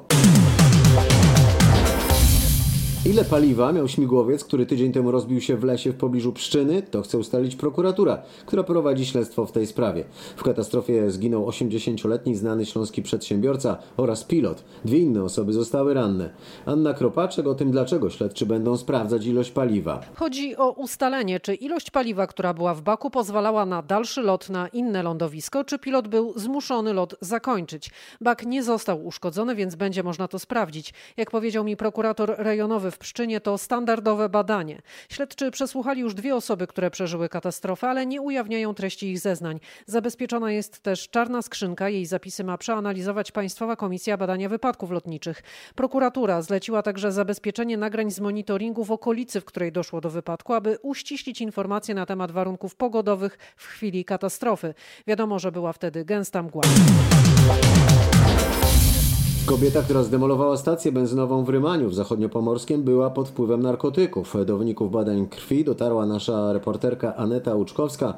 Ile 3.09 3.25
paliwa 3.25 3.73
miał 3.73 3.87
śmigłowiec, 3.87 4.43
który 4.43 4.65
tydzień 4.65 4.91
temu 4.91 5.11
rozbił 5.11 5.41
się 5.41 5.57
w 5.57 5.63
lesie 5.63 5.91
w 5.91 5.95
pobliżu 5.95 6.33
Pszczyny, 6.33 6.81
to 6.81 7.01
chce 7.01 7.17
ustalić 7.17 7.55
prokuratura, 7.55 8.21
która 8.45 8.63
prowadzi 8.63 9.05
śledztwo 9.05 9.45
w 9.45 9.51
tej 9.51 9.67
sprawie. 9.67 10.03
W 10.35 10.43
katastrofie 10.43 11.11
zginął 11.11 11.49
80-letni 11.49 12.35
znany 12.35 12.65
śląski 12.65 13.01
przedsiębiorca 13.01 13.77
oraz 13.97 14.23
pilot. 14.23 14.63
Dwie 14.85 14.99
inne 14.99 15.23
osoby 15.23 15.53
zostały 15.53 15.93
ranne. 15.93 16.29
Anna 16.65 16.93
Kropaczek 16.93 17.47
o 17.47 17.55
tym, 17.55 17.71
dlaczego 17.71 18.09
śledczy 18.09 18.45
będą 18.45 18.77
sprawdzać 18.77 19.25
ilość 19.25 19.51
paliwa. 19.51 20.01
Chodzi 20.15 20.57
o 20.57 20.71
ustalenie, 20.71 21.39
czy 21.39 21.55
ilość 21.55 21.91
paliwa, 21.91 22.27
która 22.27 22.53
była 22.53 22.73
w 22.73 22.81
baku, 22.81 23.09
pozwalała 23.09 23.65
na 23.65 23.81
dalszy 23.81 24.21
lot 24.21 24.49
na 24.49 24.67
inne 24.67 25.03
lądowisko, 25.03 25.63
czy 25.63 25.79
pilot 25.79 26.07
był 26.07 26.33
zmuszony 26.35 26.93
lot 26.93 27.15
zakończyć. 27.21 27.91
Bak 28.21 28.45
nie 28.45 28.63
został 28.63 29.05
uszkodzony, 29.05 29.55
więc 29.55 29.75
będzie 29.75 30.03
można 30.03 30.27
to 30.27 30.39
sprawdzić. 30.39 30.93
Jak 31.17 31.31
powiedział 31.31 31.63
mi 31.63 31.77
prokurator 31.77 32.35
rejonowy 32.37 32.91
w 32.91 32.96
Pszczynie, 32.97 33.41
to 33.41 33.57
standardowe 33.57 34.29
badanie. 34.29 34.81
Śledczy 35.09 35.51
przesłuchali 35.51 36.01
już 36.01 36.13
dwie 36.13 36.35
osoby, 36.35 36.67
które 36.67 36.91
przeżyły 36.91 37.29
katastrofę, 37.29 37.89
ale 37.89 38.05
nie 38.05 38.21
ujawniają 38.21 38.73
treści 38.73 39.11
ich 39.11 39.19
zeznań. 39.19 39.59
Zabezpieczona 39.85 40.51
jest 40.51 40.79
też 40.79 41.09
czarna 41.09 41.41
skrzynka. 41.41 41.89
Jej 41.89 42.05
zapisy 42.05 42.43
ma 42.43 42.57
przeanalizować 42.57 43.31
Państwowa 43.31 43.75
Komisja 43.75 44.17
Badania 44.17 44.49
Wypadków 44.49 44.91
Lotniczych. 44.91 45.43
Prokuratura 45.75 46.41
zleciła 46.41 46.81
także 46.81 47.11
zabezpieczenie 47.11 47.77
nagrań 47.77 48.11
z 48.11 48.19
monitoringu 48.19 48.83
w 48.83 48.91
okolicy, 48.91 49.41
w 49.41 49.45
której 49.45 49.71
doszło 49.71 50.01
do 50.01 50.09
wypadku, 50.09 50.53
aby 50.53 50.77
uściślić 50.81 51.41
informacje 51.41 51.95
na 51.95 52.05
temat 52.05 52.31
warunków 52.31 52.75
pogodowych 52.75 53.37
w 53.57 53.65
chwili 53.65 54.05
katastrofy. 54.05 54.73
Wiadomo, 55.07 55.39
że 55.39 55.51
była 55.51 55.73
wtedy 55.73 56.05
gęsta 56.05 56.43
mgła. 56.43 56.63
Kobieta, 59.47 59.81
która 59.81 60.03
zdemolowała 60.03 60.57
stację 60.57 60.91
benzynową 60.91 61.43
w 61.43 61.49
Rymaniu 61.49 61.89
w 61.89 61.93
zachodniopomorskiem 61.93 62.83
była 62.83 63.09
pod 63.09 63.29
wpływem 63.29 63.61
narkotyków. 63.61 64.35
Do 64.45 64.57
wyników 64.57 64.91
badań 64.91 65.27
krwi 65.27 65.63
dotarła 65.63 66.05
nasza 66.05 66.53
reporterka 66.53 67.15
Aneta 67.15 67.55
Łuczkowska, 67.55 68.13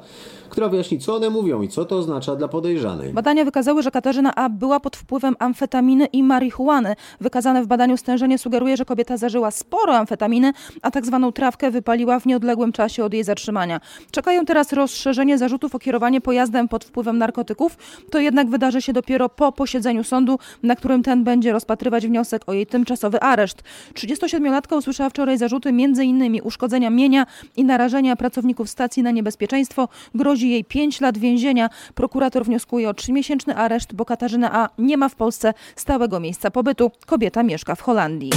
która 0.48 0.68
wyjaśni 0.68 0.98
co 0.98 1.16
one 1.16 1.30
mówią 1.30 1.62
i 1.62 1.68
co 1.68 1.84
to 1.84 1.96
oznacza 1.96 2.36
dla 2.36 2.48
podejrzanej. 2.48 3.12
Badania 3.12 3.44
wykazały, 3.44 3.82
że 3.82 3.90
Katarzyna 3.90 4.34
A. 4.34 4.48
była 4.48 4.80
pod 4.80 4.96
wpływem 4.96 5.36
amfetaminy 5.38 6.06
i 6.06 6.22
marihuany. 6.22 6.96
Wykazane 7.20 7.62
w 7.62 7.66
badaniu 7.66 7.96
stężenie 7.96 8.38
sugeruje, 8.38 8.76
że 8.76 8.84
kobieta 8.84 9.16
zażyła 9.16 9.50
sporo 9.50 9.96
amfetaminy, 9.96 10.52
a 10.82 10.90
tak 10.90 11.06
zwaną 11.06 11.32
trawkę 11.32 11.70
wypaliła 11.70 12.20
w 12.20 12.26
nieodległym 12.26 12.72
czasie 12.72 13.04
od 13.04 13.14
jej 13.14 13.24
zatrzymania. 13.24 13.80
Czekają 14.10 14.44
teraz 14.44 14.72
rozszerzenie 14.72 15.38
zarzutów 15.38 15.74
o 15.74 15.78
kierowanie 15.78 16.20
pojazdem 16.20 16.68
pod 16.68 16.84
wpływem 16.84 17.18
narkotyków. 17.18 17.76
To 18.10 18.18
jednak 18.18 18.50
wydarzy 18.50 18.82
się 18.82 18.92
dopiero 18.92 19.28
po 19.28 19.52
posiedzeniu 19.52 20.04
sądu, 20.04 20.38
na 20.62 20.76
którym 20.76 21.02
ten 21.02 21.19
będzie 21.24 21.52
rozpatrywać 21.52 22.06
wniosek 22.06 22.42
o 22.46 22.52
jej 22.52 22.66
tymczasowy 22.66 23.20
areszt. 23.20 23.62
37-latka 23.94 24.76
usłyszała 24.76 25.10
wczoraj 25.10 25.38
zarzuty 25.38 25.68
m.in. 25.68 26.40
uszkodzenia 26.42 26.90
mienia 26.90 27.26
i 27.56 27.64
narażenia 27.64 28.16
pracowników 28.16 28.70
stacji 28.70 29.02
na 29.02 29.10
niebezpieczeństwo. 29.10 29.88
Grozi 30.14 30.50
jej 30.50 30.64
5 30.64 31.00
lat 31.00 31.18
więzienia. 31.18 31.70
Prokurator 31.94 32.44
wnioskuje 32.44 32.88
o 32.88 32.92
3-miesięczny 32.92 33.52
areszt, 33.56 33.94
bo 33.94 34.04
Katarzyna 34.04 34.50
A. 34.52 34.68
nie 34.78 34.96
ma 34.96 35.08
w 35.08 35.14
Polsce 35.14 35.54
stałego 35.76 36.20
miejsca 36.20 36.50
pobytu. 36.50 36.90
Kobieta 37.06 37.42
mieszka 37.42 37.74
w 37.74 37.80
Holandii. 37.80 38.30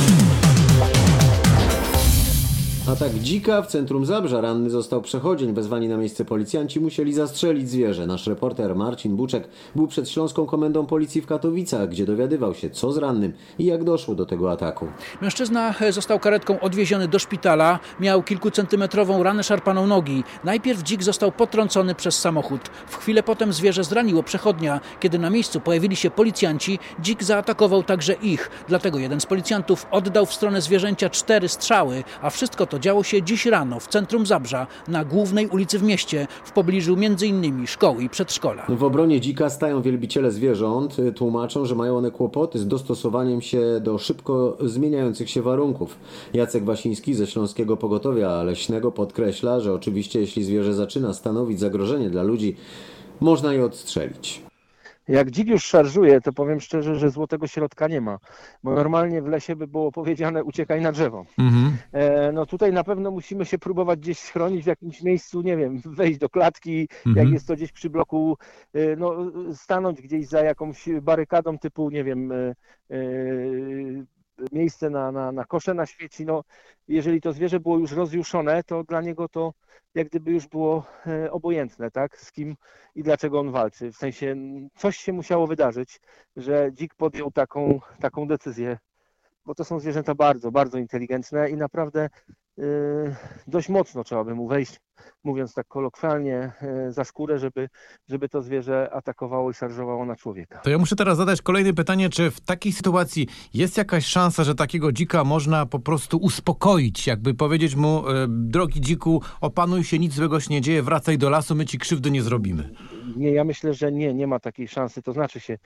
Atak 2.91 3.13
dzika 3.13 3.61
w 3.61 3.67
centrum 3.67 4.05
Zabrza. 4.05 4.41
Ranny 4.41 4.69
został 4.69 5.01
przechodzień. 5.01 5.53
Wezwani 5.53 5.87
na 5.87 5.97
miejsce 5.97 6.25
policjanci 6.25 6.79
musieli 6.79 7.13
zastrzelić 7.13 7.69
zwierzę. 7.69 8.07
Nasz 8.07 8.27
reporter 8.27 8.75
Marcin 8.75 9.15
Buczek 9.15 9.47
był 9.75 9.87
przed 9.87 10.09
Śląską 10.09 10.45
Komendą 10.45 10.85
Policji 10.85 11.21
w 11.21 11.25
Katowicach, 11.25 11.89
gdzie 11.89 12.05
dowiadywał 12.05 12.53
się, 12.53 12.69
co 12.69 12.91
z 12.91 12.97
rannym 12.97 13.33
i 13.59 13.65
jak 13.65 13.83
doszło 13.83 14.15
do 14.15 14.25
tego 14.25 14.51
ataku. 14.51 14.87
Mężczyzna 15.21 15.75
został 15.89 16.19
karetką 16.19 16.59
odwieziony 16.59 17.07
do 17.07 17.19
szpitala. 17.19 17.79
Miał 17.99 18.23
kilkucentymetrową 18.23 19.23
ranę 19.23 19.43
szarpaną 19.43 19.87
nogi. 19.87 20.23
Najpierw 20.43 20.83
dzik 20.83 21.03
został 21.03 21.31
potrącony 21.31 21.95
przez 21.95 22.19
samochód. 22.19 22.61
W 22.87 22.97
chwilę 22.97 23.23
potem 23.23 23.53
zwierzę 23.53 23.83
zraniło 23.83 24.23
przechodnia. 24.23 24.79
Kiedy 24.99 25.19
na 25.19 25.29
miejscu 25.29 25.59
pojawili 25.59 25.95
się 25.95 26.11
policjanci, 26.11 26.79
dzik 26.99 27.23
zaatakował 27.23 27.83
także 27.83 28.13
ich. 28.13 28.49
Dlatego 28.67 28.99
jeden 28.99 29.21
z 29.21 29.25
policjantów 29.25 29.87
oddał 29.91 30.25
w 30.25 30.33
stronę 30.33 30.61
zwierzęcia 30.61 31.09
cztery 31.09 31.49
strzały, 31.49 32.03
a 32.21 32.29
wszystko 32.29 32.72
to 32.73 32.79
działo 32.79 33.03
się 33.03 33.23
dziś 33.23 33.45
rano 33.45 33.79
w 33.79 33.87
centrum 33.87 34.25
Zabrza, 34.25 34.67
na 34.87 35.05
głównej 35.05 35.47
ulicy 35.47 35.79
w 35.79 35.83
mieście, 35.83 36.27
w 36.43 36.51
pobliżu 36.51 36.95
m.in. 37.01 37.67
szkoły 37.67 38.03
i 38.03 38.09
przedszkola. 38.09 38.65
W 38.69 38.83
obronie 38.83 39.21
dzika 39.21 39.49
stają 39.49 39.81
wielbiciele 39.81 40.31
zwierząt. 40.31 40.97
Tłumaczą, 41.15 41.65
że 41.65 41.75
mają 41.75 41.97
one 41.97 42.11
kłopoty 42.11 42.59
z 42.59 42.67
dostosowaniem 42.67 43.41
się 43.41 43.79
do 43.81 43.97
szybko 43.97 44.57
zmieniających 44.61 45.29
się 45.29 45.41
warunków. 45.41 45.97
Jacek 46.33 46.65
Wasiński 46.65 47.13
ze 47.13 47.27
Śląskiego 47.27 47.77
Pogotowia 47.77 48.43
Leśnego 48.43 48.91
podkreśla, 48.91 49.59
że 49.59 49.73
oczywiście 49.73 50.19
jeśli 50.19 50.43
zwierzę 50.43 50.73
zaczyna 50.73 51.13
stanowić 51.13 51.59
zagrożenie 51.59 52.09
dla 52.09 52.23
ludzi, 52.23 52.55
można 53.19 53.53
je 53.53 53.65
odstrzelić. 53.65 54.52
Jak 55.07 55.31
dzik 55.31 55.47
już 55.47 55.63
szarżuje, 55.63 56.21
to 56.21 56.33
powiem 56.33 56.59
szczerze, 56.59 56.95
że 56.95 57.09
złotego 57.09 57.47
środka 57.47 57.87
nie 57.87 58.01
ma, 58.01 58.17
bo 58.63 58.75
normalnie 58.75 59.21
w 59.21 59.27
lesie 59.27 59.55
by 59.55 59.67
było 59.67 59.91
powiedziane 59.91 60.43
uciekaj 60.43 60.81
na 60.81 60.91
drzewo. 60.91 61.25
Mhm. 61.39 61.77
E, 61.91 62.31
no 62.31 62.45
tutaj 62.45 62.73
na 62.73 62.83
pewno 62.83 63.11
musimy 63.11 63.45
się 63.45 63.57
próbować 63.57 63.99
gdzieś 63.99 64.19
schronić 64.19 64.63
w 64.63 64.67
jakimś 64.67 65.01
miejscu, 65.01 65.41
nie 65.41 65.57
wiem, 65.57 65.81
wejść 65.97 66.19
do 66.19 66.29
klatki, 66.29 66.87
Mhm. 67.05 67.25
jak 67.25 67.33
jest 67.33 67.47
to 67.47 67.55
gdzieś 67.55 67.71
przy 67.71 67.89
bloku, 67.89 68.37
e, 68.73 68.95
no 68.95 69.31
stanąć 69.53 70.01
gdzieś 70.01 70.27
za 70.27 70.39
jakąś 70.39 70.89
barykadą 71.01 71.57
typu, 71.57 71.89
nie 71.89 72.03
wiem, 72.03 72.31
e, 72.31 72.35
e, 72.91 72.95
miejsce 74.51 74.89
na, 74.89 75.11
na, 75.11 75.31
na 75.31 75.45
kosze 75.45 75.73
na 75.73 75.85
świeci, 75.85 76.25
no 76.25 76.43
jeżeli 76.87 77.21
to 77.21 77.33
zwierzę 77.33 77.59
było 77.59 77.77
już 77.77 77.91
rozjuszone, 77.91 78.63
to 78.63 78.83
dla 78.83 79.01
niego 79.01 79.29
to 79.29 79.53
jak 79.95 80.07
gdyby 80.07 80.31
już 80.31 80.47
było 80.47 80.85
e, 81.07 81.31
obojętne, 81.31 81.91
tak, 81.91 82.17
z 82.17 82.31
kim 82.31 82.55
i 82.95 83.03
dlaczego 83.03 83.39
on 83.39 83.51
walczy. 83.51 83.91
W 83.91 83.95
sensie 83.95 84.35
coś 84.75 84.97
się 84.97 85.13
musiało 85.13 85.47
wydarzyć, 85.47 85.99
że 86.35 86.71
dzik 86.71 86.95
podjął 86.95 87.31
taką, 87.31 87.79
taką 87.99 88.27
decyzję, 88.27 88.77
bo 89.45 89.55
to 89.55 89.63
są 89.63 89.79
zwierzęta 89.79 90.15
bardzo, 90.15 90.51
bardzo 90.51 90.77
inteligentne 90.77 91.49
i 91.49 91.57
naprawdę 91.57 92.09
e, 92.59 92.63
dość 93.47 93.69
mocno 93.69 94.03
trzeba 94.03 94.23
by 94.23 94.35
mu 94.35 94.47
wejść, 94.47 94.79
mówiąc 95.23 95.53
tak 95.53 95.67
kolokwialnie, 95.67 96.51
e, 96.61 96.91
za 96.91 97.03
skórę, 97.03 97.39
żeby, 97.39 97.69
żeby 98.07 98.29
to 98.29 98.41
zwierzę 98.41 98.89
atakowało 98.93 99.51
i 99.51 99.53
szarżowało 99.53 100.05
na 100.05 100.15
człowieka. 100.15 100.59
To 100.59 100.69
ja 100.69 100.77
muszę 100.77 100.95
teraz 100.95 101.17
zadać 101.17 101.41
kolejne 101.41 101.73
pytanie, 101.73 102.09
czy 102.09 102.31
w 102.31 102.41
takiej 102.41 102.71
sytuacji 102.71 103.27
jest 103.53 103.77
jakaś 103.77 104.05
szansa, 104.05 104.43
że 104.43 104.55
takiego 104.55 104.91
dzika 104.91 105.23
można 105.23 105.65
po 105.65 105.79
prostu 105.79 106.17
uspokoić, 106.17 107.07
jakby 107.07 107.33
powiedzieć 107.33 107.75
mu, 107.75 108.09
e, 108.09 108.25
drogi 108.29 108.81
dziku, 108.81 109.21
opanuj 109.41 109.83
się, 109.83 109.99
nic 109.99 110.13
złego 110.13 110.39
się 110.39 110.53
nie 110.53 110.61
dzieje, 110.61 110.83
wracaj 110.83 111.17
do 111.17 111.29
lasu, 111.29 111.55
my 111.55 111.65
ci 111.65 111.77
krzywdy 111.77 112.11
nie 112.11 112.21
zrobimy. 112.21 112.69
Nie, 113.15 113.31
ja 113.31 113.43
myślę, 113.43 113.73
że 113.73 113.91
nie, 113.91 114.13
nie 114.13 114.27
ma 114.27 114.39
takiej 114.39 114.67
szansy. 114.67 115.01
To 115.01 115.13
znaczy 115.13 115.39
się, 115.39 115.57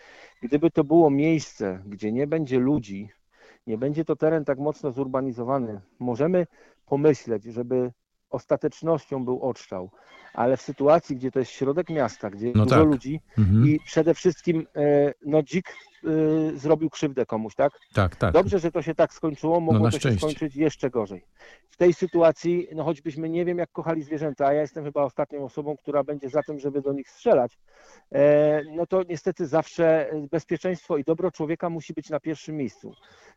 gdyby 0.41 0.71
to 0.71 0.83
było 0.83 1.09
miejsce, 1.09 1.83
gdzie 1.85 2.11
nie 2.11 2.27
będzie 2.27 2.59
ludzi, 2.59 3.09
nie 3.67 3.77
będzie 3.77 4.05
to 4.05 4.15
teren 4.15 4.45
tak 4.45 4.59
mocno 4.59 4.91
zurbanizowany, 4.91 5.81
możemy 5.99 6.47
pomyśleć, 6.85 7.43
żeby 7.43 7.91
ostatecznością 8.29 9.25
był 9.25 9.41
odstrzał, 9.41 9.89
ale 10.33 10.57
w 10.57 10.61
sytuacji, 10.61 11.15
gdzie 11.15 11.31
to 11.31 11.39
jest 11.39 11.51
środek 11.51 11.89
miasta, 11.89 12.29
gdzie 12.29 12.51
No 12.55 12.63
dużo 12.63 12.75
tak. 12.75 12.85
ludzi 12.87 13.21
Mhm. 13.37 13.67
i 13.67 13.79
przede 13.85 14.13
wszystkim 14.13 14.67
e, 14.75 15.13
no 15.25 15.43
dzik 15.43 15.73
e, 16.07 16.57
zrobił 16.57 16.89
krzywdę 16.89 17.25
komuś, 17.25 17.55
tak? 17.55 17.73
Tak, 17.93 18.15
tak. 18.15 18.33
Dobrze, 18.33 18.59
że 18.59 18.71
to 18.71 18.81
się 18.81 18.95
tak 18.95 19.13
skończyło, 19.13 19.59
mogło 19.59 19.79
na 19.79 19.85
to 19.85 19.91
się 19.91 19.99
szczęście. 19.99 20.19
skończyć 20.19 20.55
jeszcze 20.55 20.89
gorzej. 20.89 21.25
W 21.69 21.77
tej 21.77 21.93
sytuacji, 21.93 22.67
no 22.75 22.83
choćbyśmy 22.83 23.29
nie 23.29 23.45
wiem 23.45 23.57
jak 23.57 23.71
kochali 23.71 24.03
zwierzęta, 24.03 24.47
a 24.47 24.53
ja 24.53 24.61
jestem 24.61 24.83
chyba 24.83 25.03
ostatnią 25.03 25.45
osobą, 25.45 25.77
która 25.77 26.03
będzie 26.03 26.29
za 26.29 26.43
tym, 26.43 26.59
żeby 26.59 26.81
do 26.81 26.93
nich 26.93 27.09
strzelać, 27.09 27.57
e, 28.11 28.61
no 28.75 28.85
to 28.85 29.03
niestety 29.03 29.47
zawsze 29.47 30.11
bezpieczeństwo 30.31 30.97
i 30.97 31.03
dobro 31.03 31.31
człowieka 31.31 31.69
musi 31.69 31.93
być 31.93 32.09
na 32.09 32.19
pierwszym 32.19 32.57
miejscu. 32.57 32.93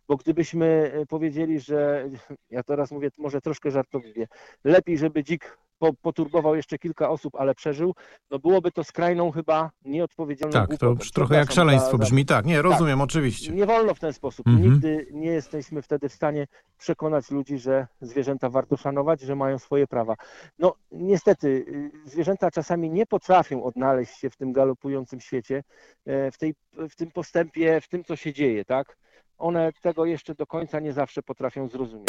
Bo 0.09 0.17
gdybyśmy 0.17 0.93
e, 0.95 1.07
powiedzieli, 1.07 1.61
że 1.61 2.09
ja 2.51 2.63
teraz 2.63 2.91
mówię 2.91 3.11
może 3.19 3.41
troszkę 3.41 3.71
żartobliwie, 3.71 4.29
lepiej, 4.65 4.99
żeby 4.99 5.23
dzik 5.23 5.59
po, 5.81 5.93
poturbował 5.93 6.55
jeszcze 6.57 6.79
kilka 6.79 7.11
osób, 7.11 7.35
ale 7.37 7.55
przeżył, 7.55 7.95
no 8.31 8.39
byłoby 8.39 8.73
to 8.73 8.85
skrajną 8.85 9.31
chyba 9.31 9.71
nieodpowiedzialną 9.85 10.53
Tak, 10.53 10.79
to 10.79 10.87
już 10.87 11.11
trochę 11.13 11.35
jak 11.35 11.53
szaleństwo 11.53 11.91
za- 11.91 11.97
za- 11.97 12.05
brzmi. 12.05 12.27
Tak, 12.27 12.45
nie, 12.47 12.63
rozumiem, 12.63 12.99
Tak. 12.99 13.05
oczywiście. 13.05 13.53
Nie 13.53 13.67
wolno 13.67 13.95
w 13.95 14.01
ten 14.01 14.13
sposób. 14.13 14.47
Mhm. 14.49 14.71
Nigdy 14.73 15.07
nie 15.13 15.31
jesteśmy 15.31 15.83
wtedy 15.83 16.09
w 16.09 16.13
stanie 16.13 16.47
przekonać 16.79 17.31
ludzi, 17.31 17.59
że 17.59 17.87
zwierzęta 18.01 18.51
warto 18.51 18.77
szanować, 18.77 19.21
że 19.21 19.37
mają 19.37 19.59
swoje 19.59 19.87
prawa. 19.87 20.15
No 20.59 20.75
niestety, 20.93 21.49
y, 21.49 21.91
zwierzęta 22.11 22.51
czasami 22.51 22.91
nie 22.91 23.07
potrafią 23.07 23.63
odnaleźć 23.65 24.19
się 24.19 24.31
w 24.31 24.37
tym 24.37 24.53
galopującym 24.53 25.21
świecie, 25.21 25.63
e, 26.07 26.31
w, 26.31 26.39
tej, 26.39 26.55
w 26.91 26.97
tym 26.97 27.11
postępie, 27.11 27.81
w 27.81 27.89
tym, 27.89 28.05
co 28.05 28.17
się 28.17 28.33
dzieje, 28.33 28.65
tak? 28.65 28.97
One 29.39 29.73
tego 29.83 30.05
jeszcze 30.05 30.35
do 30.35 30.47
końca 30.47 30.81
nie 30.81 30.93
zawsze 30.93 31.23
potrafią 31.23 31.69
zrozumieć. 31.69 32.09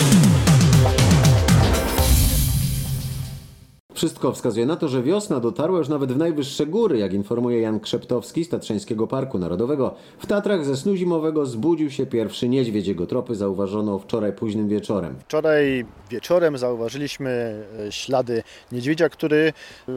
Wszystko 3.94 4.32
wskazuje 4.32 4.66
na 4.66 4.76
to, 4.76 4.88
że 4.88 5.04
wiosna 5.04 5.40
dotarła 5.40 5.78
już 5.78 5.90
nawet 5.90 6.14
w 6.14 6.18
najwyższe 6.18 6.66
góry, 6.66 6.98
jak 6.98 7.14
informuje 7.14 7.62
Jan 7.62 7.80
Krzeptowski 7.80 8.44
z 8.44 8.50
Tatrzańskiego 8.50 9.08
Parku 9.08 9.40
Narodowego. 9.40 9.96
W 10.20 10.26
Tatrach 10.26 10.66
ze 10.66 10.78
snu 10.78 10.96
zimowego 10.96 11.46
zbudził 11.46 11.92
się 11.92 12.06
pierwszy 12.06 12.50
niedźwiedź. 12.50 12.88
Jego 12.88 13.06
tropy 13.06 13.36
zauważono 13.36 14.00
wczoraj 14.00 14.34
późnym 14.34 14.68
wieczorem. 14.70 15.16
Wczoraj 15.20 15.86
wieczorem 16.10 16.58
zauważyliśmy 16.58 17.64
e, 17.88 17.92
ślady 17.92 18.44
niedźwiedzia, 18.72 19.10
który 19.10 19.54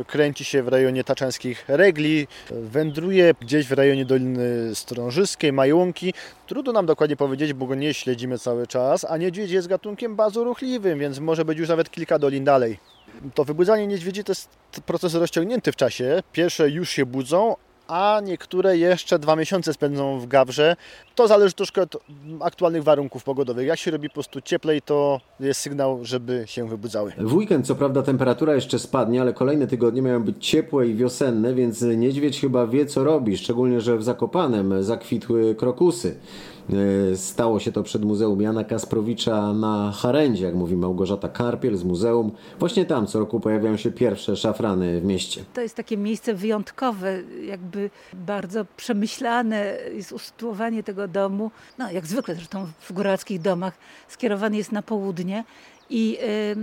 kręci 0.07 0.45
się 0.45 0.63
w 0.63 0.69
rejonie 0.69 1.05
taczanskich 1.05 1.65
regli, 1.69 2.27
wędruje 2.51 3.35
gdzieś 3.41 3.67
w 3.67 3.73
rejonie 3.73 4.05
Doliny 4.05 4.75
Strążyskiej, 4.75 5.53
Majłunki. 5.53 6.15
Trudno 6.47 6.73
nam 6.73 6.87
dokładnie 6.87 7.17
powiedzieć, 7.17 7.53
bo 7.53 7.67
go 7.67 7.75
nie 7.75 7.95
śledzimy 7.95 8.39
cały 8.39 8.67
czas, 8.67 9.07
a 9.09 9.17
niedźwiedź 9.17 9.51
jest 9.51 9.69
gatunkiem 9.69 10.17
bardzo 10.17 10.45
ruchliwym, 10.45 10.99
więc 10.99 11.19
może 11.19 11.45
być 11.45 11.59
już 11.59 11.69
nawet 11.69 11.91
kilka 11.91 12.19
dolin 12.19 12.45
dalej. 12.45 12.94
To 13.35 13.45
wybudzanie 13.45 13.87
niedźwiedzi 13.87 14.25
to 14.25 14.31
jest 14.33 14.49
proces 14.87 15.15
rozciągnięty 15.15 15.73
w 15.73 15.77
czasie. 15.77 16.23
Pierwsze 16.33 16.71
już 16.71 16.91
się 16.91 17.07
budzą, 17.07 17.57
a 17.89 18.21
niektóre 18.25 18.79
jeszcze 18.79 19.19
dwa 19.19 19.37
miesiące 19.37 19.73
spędzą 19.73 20.19
w 20.21 20.27
gawrze. 20.27 20.77
To 21.15 21.29
zależy 21.29 21.55
troszkę 21.55 21.83
od 21.83 21.97
aktualnych 22.41 22.83
warunków 22.83 23.25
pogodowych. 23.25 23.67
Jak 23.67 23.79
się 23.79 23.91
robi 23.91 24.09
po 24.09 24.15
prostu 24.15 24.41
cieplej, 24.41 24.83
to 24.83 25.21
jest 25.41 25.61
sygnał, 25.61 25.99
żeby 26.03 26.45
się 26.47 26.69
wybudzały. 26.69 27.13
W 27.19 27.35
weekend 27.35 27.67
co 27.67 27.75
prawda 27.75 28.03
temperatura 28.03 28.55
jeszcze 28.55 28.79
spadnie, 28.79 29.21
ale 29.21 29.33
kolejne 29.33 29.67
tygodnie 29.67 30.03
mają 30.03 30.23
być 30.23 30.49
ciepłe 30.49 30.87
i 30.87 30.95
wiosenne, 30.95 31.55
więc 31.55 31.83
niedźwiedź 31.83 32.41
chyba 32.41 32.67
wie 32.67 32.87
co 32.87 33.05
robi, 33.05 33.37
szczególnie, 33.37 33.81
że 33.81 33.97
w 33.97 34.03
Zakopanem 34.03 34.83
zakwitły 34.83 35.55
krokusy. 35.55 36.17
Stało 37.17 37.61
się 37.61 37.73
to 37.73 37.83
przed 37.83 38.05
Muzeum 38.05 38.43
Jana 38.43 38.65
Kasprowicza 38.65 39.53
na 39.53 39.93
Harendzie, 39.93 40.45
jak 40.45 40.55
mówi 40.55 40.77
Małgorzata 40.77 41.29
Karpiel 41.29 41.77
z 41.77 41.85
muzeum. 41.85 42.33
Właśnie 42.59 42.85
tam 42.85 43.07
co 43.07 43.19
roku 43.19 43.41
pojawiają 43.41 43.77
się 43.77 43.91
pierwsze 43.91 44.37
szafrany 44.37 45.01
w 45.01 45.05
mieście. 45.05 45.45
To 45.55 45.61
jest 45.61 45.75
takie 45.77 45.97
miejsce 45.97 46.35
wyjątkowe, 46.35 47.23
jakby 47.47 47.91
bardzo 48.13 48.65
przemyślane 48.77 49.77
jest 49.93 50.13
usytuowanie 50.13 50.83
tego 50.83 51.09
domu. 51.09 51.51
No, 51.79 51.91
jak 51.91 52.07
zwykle 52.07 52.35
zresztą 52.35 52.67
w 52.81 52.93
góralskich 52.93 53.41
domach 53.41 53.79
skierowany 54.09 54.57
jest 54.57 54.73
na 54.73 54.83
południe. 54.83 55.45
I 55.91 56.19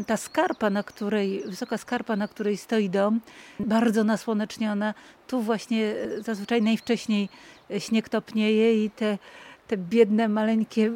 ta 0.08 0.17
skarpa, 0.17 0.70
na 0.70 0.84
której, 0.84 1.43
wysoka 1.46 1.77
skarpa, 1.77 2.15
na 2.15 2.27
której 2.27 2.58
stoi 2.58 2.89
dom, 2.89 3.20
bardzo 3.60 4.03
nasłoneczniona, 4.03 4.93
tu 5.27 5.41
właśnie 5.41 5.93
zazwyczaj 6.20 6.62
najwcześniej 6.62 7.29
śnieg 7.79 8.10
topnieje 8.10 8.86
i 8.86 8.89
te 8.89 9.17
te 9.71 9.77
biedne, 9.77 10.27
maleńkie 10.27 10.91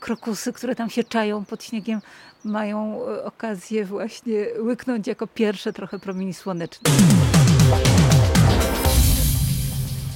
krokusy, 0.00 0.52
które 0.52 0.74
tam 0.74 0.90
się 0.90 1.04
czają 1.04 1.44
pod 1.44 1.64
śniegiem, 1.64 2.00
mają 2.44 3.00
okazję 3.24 3.84
właśnie 3.84 4.46
łyknąć 4.58 5.06
jako 5.06 5.26
pierwsze 5.26 5.72
trochę 5.72 5.98
promieni 5.98 6.34
słonecznych. 6.34 6.94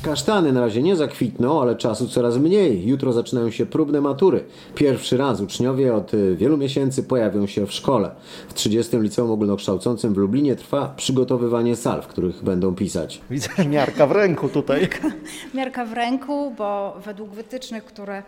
Kasztany 0.05 0.53
na 0.53 0.61
razie 0.61 0.83
nie 0.83 0.97
zakwitną, 0.97 1.63
ale 1.63 1.77
czasu 1.77 2.09
coraz 2.09 2.37
mniej. 2.37 2.87
Jutro 2.87 3.13
zaczynają 3.13 3.51
się 3.51 3.67
próbne 3.67 4.01
matury. 4.01 4.45
Pierwszy 4.75 5.17
raz 5.17 5.41
uczniowie 5.41 5.95
od 5.95 6.13
wielu 6.37 6.57
miesięcy 6.57 7.03
pojawią 7.03 7.47
się 7.47 7.67
w 7.67 7.73
szkole. 7.73 8.11
W 8.49 8.55
30. 8.55 8.97
Liceum 8.97 9.31
Ogólnokształcącym 9.31 10.15
w 10.15 10.17
Lublinie 10.17 10.57
trwa 10.57 10.95
przygotowywanie 10.97 11.77
sal, 11.77 12.03
w 12.03 12.07
których 12.07 12.43
będą 12.43 12.75
pisać. 12.75 13.21
Widzę 13.31 13.49
miarka 13.69 14.07
w 14.07 14.13
ręku 14.13 14.49
tutaj. 14.49 14.89
Miarka 15.55 15.85
w 15.85 15.93
ręku, 15.93 16.55
bo 16.59 16.97
według 17.05 17.31
wytycznych, 17.31 17.85
które. 17.85 18.23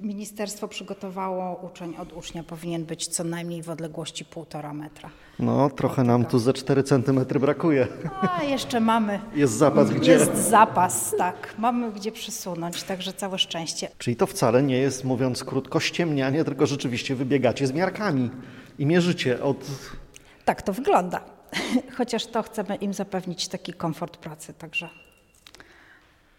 Ministerstwo 0.00 0.68
przygotowało, 0.68 1.60
uczeń 1.62 1.96
od 1.96 2.12
ucznia 2.12 2.42
powinien 2.42 2.84
być 2.84 3.06
co 3.06 3.24
najmniej 3.24 3.62
w 3.62 3.70
odległości 3.70 4.24
1,5 4.24 4.74
metra. 4.74 5.10
No, 5.38 5.70
trochę 5.70 6.04
nam 6.04 6.24
tu 6.24 6.38
ze 6.38 6.52
4 6.52 6.82
cm 6.82 7.24
brakuje. 7.40 7.88
A 8.20 8.42
jeszcze 8.42 8.80
mamy. 8.80 9.20
Jest 9.34 9.52
zapas 9.52 9.90
gdzie? 9.90 10.12
Jest 10.12 10.36
zapas, 10.36 11.14
tak. 11.18 11.54
Mamy 11.58 11.92
gdzie 11.92 12.12
przesunąć, 12.12 12.82
także 12.82 13.12
całe 13.12 13.38
szczęście. 13.38 13.88
Czyli 13.98 14.16
to 14.16 14.26
wcale 14.26 14.62
nie 14.62 14.78
jest, 14.78 15.04
mówiąc 15.04 15.44
krótko, 15.44 15.80
ściemnianie, 15.80 16.44
tylko 16.44 16.66
rzeczywiście 16.66 17.14
wybiegacie 17.14 17.66
z 17.66 17.72
miarkami 17.72 18.30
i 18.78 18.86
mierzycie 18.86 19.42
od. 19.42 19.66
Tak 20.44 20.62
to 20.62 20.72
wygląda. 20.72 21.20
Chociaż 21.98 22.26
to 22.26 22.42
chcemy 22.42 22.76
im 22.76 22.94
zapewnić 22.94 23.48
taki 23.48 23.72
komfort 23.72 24.16
pracy, 24.16 24.54
także 24.54 24.88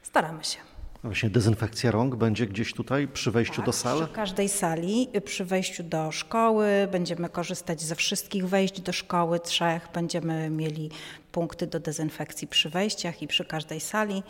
staramy 0.02 0.44
się. 0.44 0.77
Właśnie 1.08 1.30
dezynfekcja 1.30 1.92
rąk 1.92 2.16
będzie 2.16 2.48
gdzieś 2.48 2.74
tutaj 2.74 3.08
przy 3.08 3.32
wejściu 3.32 3.56
tak, 3.56 3.66
do 3.66 3.74
sali? 3.74 4.02
Przy 4.02 4.14
każdej 4.14 4.50
sali, 4.50 5.08
przy 5.26 5.46
wejściu 5.46 5.84
do 5.84 6.12
szkoły 6.12 6.68
będziemy 6.92 7.30
korzystać 7.30 7.82
ze 7.82 7.96
wszystkich 7.96 8.48
wejść 8.48 8.82
do 8.82 8.94
szkoły, 8.94 9.40
trzech. 9.40 9.88
Będziemy 9.94 10.50
mieli 10.50 10.90
punkty 11.32 11.68
do 11.68 11.80
dezynfekcji 11.80 12.48
przy 12.48 12.70
wejściach 12.70 13.22
i 13.22 13.28
przy 13.28 13.46
każdej 13.46 13.80
sali. 13.80 14.24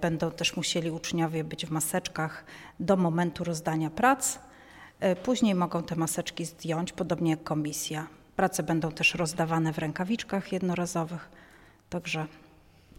Będą 0.00 0.30
też 0.30 0.56
musieli 0.56 0.90
uczniowie 0.90 1.44
być 1.44 1.66
w 1.66 1.70
maseczkach 1.70 2.44
do 2.80 2.96
momentu 2.96 3.44
rozdania 3.44 3.90
prac. 3.90 4.38
Później 5.22 5.54
mogą 5.54 5.82
te 5.82 5.96
maseczki 5.96 6.44
zdjąć, 6.44 6.92
podobnie 6.92 7.30
jak 7.30 7.42
komisja. 7.42 8.06
Prace 8.36 8.62
będą 8.62 8.92
też 8.92 9.14
rozdawane 9.14 9.72
w 9.72 9.78
rękawiczkach 9.78 10.52
jednorazowych. 10.52 11.28
Także 11.90 12.26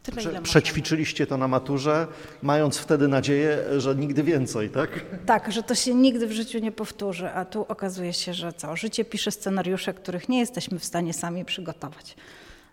Tyle, 0.04 0.18
Prze 0.18 0.42
przećwiczyliście 0.42 1.28
to 1.28 1.38
na 1.38 1.48
maturze, 1.48 2.08
mając 2.42 2.78
wtedy 2.78 3.08
nadzieję, 3.08 3.60
że 3.78 3.96
nigdy 3.96 4.24
więcej, 4.24 4.70
tak? 4.70 4.90
Tak, 5.26 5.52
że 5.52 5.64
to 5.64 5.76
się 5.76 5.94
nigdy 5.96 6.28
w 6.28 6.32
życiu 6.32 6.60
nie 6.60 6.72
powtórzy, 6.72 7.30
a 7.30 7.46
tu 7.46 7.66
okazuje 7.68 8.14
się, 8.14 8.34
że 8.34 8.54
co? 8.54 8.76
Życie 8.76 9.06
pisze 9.06 9.32
scenariusze, 9.32 9.94
których 9.94 10.30
nie 10.30 10.40
jesteśmy 10.40 10.80
w 10.80 10.86
stanie 10.86 11.14
sami 11.14 11.46
przygotować. 11.46 12.16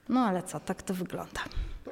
No 0.08 0.20
ale 0.20 0.42
co, 0.42 0.60
tak 0.60 0.82
to 0.82 0.94
wygląda. 0.94 1.40